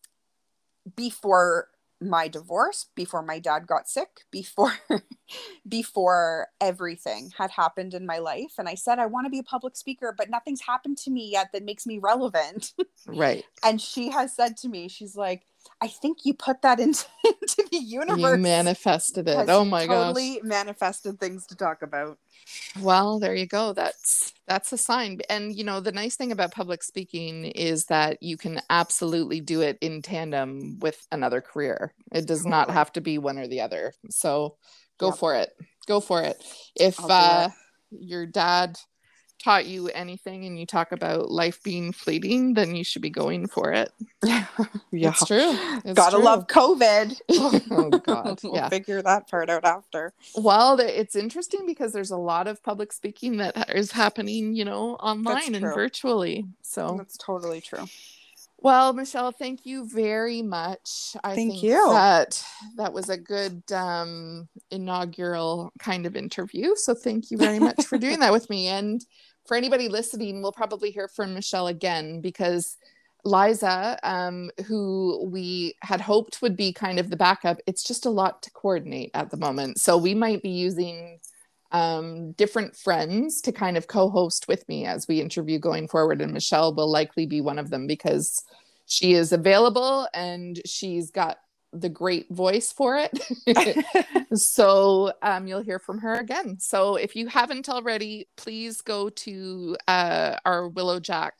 [0.96, 1.68] before
[2.00, 4.72] my divorce, before my dad got sick, before
[5.68, 9.42] before everything had happened in my life and I said I want to be a
[9.42, 12.72] public speaker but nothing's happened to me yet that makes me relevant.
[13.06, 13.44] Right.
[13.64, 15.46] and she has said to me she's like
[15.80, 18.18] I think you put that into, into the universe.
[18.18, 19.48] You manifested it.
[19.48, 20.06] Oh my gosh.
[20.14, 22.18] totally manifested things to talk about.
[22.80, 23.72] Well, there you go.
[23.72, 25.20] That's that's a sign.
[25.28, 29.60] And you know, the nice thing about public speaking is that you can absolutely do
[29.60, 31.92] it in tandem with another career.
[32.12, 33.92] It does not have to be one or the other.
[34.10, 34.56] So
[34.98, 35.18] go Yep.
[35.18, 35.50] for it.
[35.86, 36.42] Go for it.
[36.74, 37.50] If uh
[37.90, 38.78] your dad
[39.42, 43.46] taught you anything and you talk about life being fleeting, then you should be going
[43.46, 43.92] for it.
[44.24, 44.46] yeah.
[44.92, 45.56] It's true.
[45.84, 46.24] It's Gotta true.
[46.24, 47.20] love COVID.
[47.70, 48.40] oh god.
[48.44, 48.68] we'll Yeah.
[48.68, 50.12] figure that part out after.
[50.36, 54.94] Well, it's interesting because there's a lot of public speaking that is happening, you know,
[54.96, 56.44] online and virtually.
[56.62, 57.84] So, That's totally true.
[58.58, 61.16] well, Michelle, thank you very much.
[61.22, 61.88] I Thank think you.
[61.90, 62.42] that
[62.76, 66.74] that was a good um, inaugural kind of interview.
[66.74, 68.66] So, thank you very much for doing that with me.
[68.68, 69.04] And
[69.48, 72.76] for anybody listening, we'll probably hear from Michelle again because
[73.24, 78.10] Liza, um, who we had hoped would be kind of the backup, it's just a
[78.10, 79.80] lot to coordinate at the moment.
[79.80, 81.18] So we might be using
[81.72, 86.20] um, different friends to kind of co host with me as we interview going forward.
[86.20, 88.44] And Michelle will likely be one of them because
[88.84, 91.38] she is available and she's got
[91.72, 93.86] the great voice for it.
[94.38, 96.58] so um, you'll hear from her again.
[96.58, 101.32] So if you haven't already, please go to uh, our Willowjack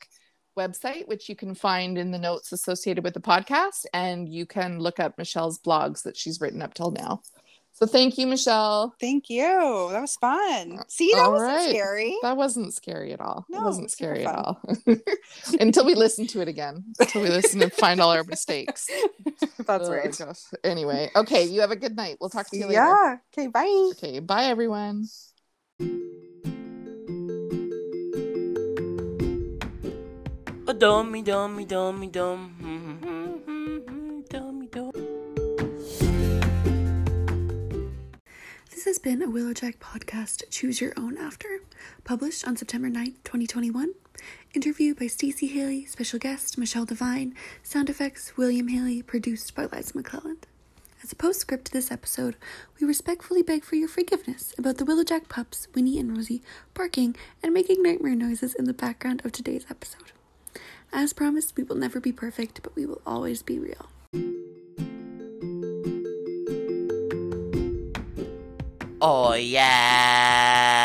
[0.57, 4.79] website, which you can find in the notes associated with the podcast, and you can
[4.79, 7.21] look up Michelle's blogs that she's written up till now.
[7.79, 8.93] So thank you, Michelle.
[8.99, 9.41] Thank you.
[9.91, 10.79] That was fun.
[10.79, 11.69] Uh, See, that All wasn't right.
[11.69, 12.17] scary.
[12.23, 13.45] That wasn't scary at all.
[13.49, 14.61] No, it wasn't it's super scary at all.
[15.61, 16.83] Until we listen to it again.
[16.99, 18.89] Until we listen and find all our mistakes.
[19.65, 20.13] That's Oh, right.
[20.17, 20.41] gosh.
[20.61, 22.17] Anyway, okay, you have a good night.
[22.19, 22.73] We'll talk to you later.
[22.81, 23.15] Yeah.
[23.33, 23.47] Okay.
[23.47, 23.91] Bye.
[23.95, 25.05] Okay, bye everyone.
[30.67, 32.55] A dummy, dummy, dummy, dum.
[32.61, 33.98] Mm-hmm, mm-hmm, mm-hmm.
[38.79, 41.59] This has been a Willowjack podcast, Choose Your Own After,
[42.05, 43.91] published on September 9th, 2021.
[44.53, 49.95] Interview by Stacey Haley, special guest Michelle Devine, sound effects William Haley, produced by Liza
[49.95, 50.43] McClelland.
[51.03, 52.37] As a postscript to this episode,
[52.79, 56.41] we respectfully beg for your forgiveness about the Willowjack pups, Winnie and Rosie,
[56.73, 60.13] barking and making nightmare noises in the background of today's episode.
[60.93, 63.89] As promised, we will never be perfect, but we will always be real.
[69.01, 70.78] Oh yeah!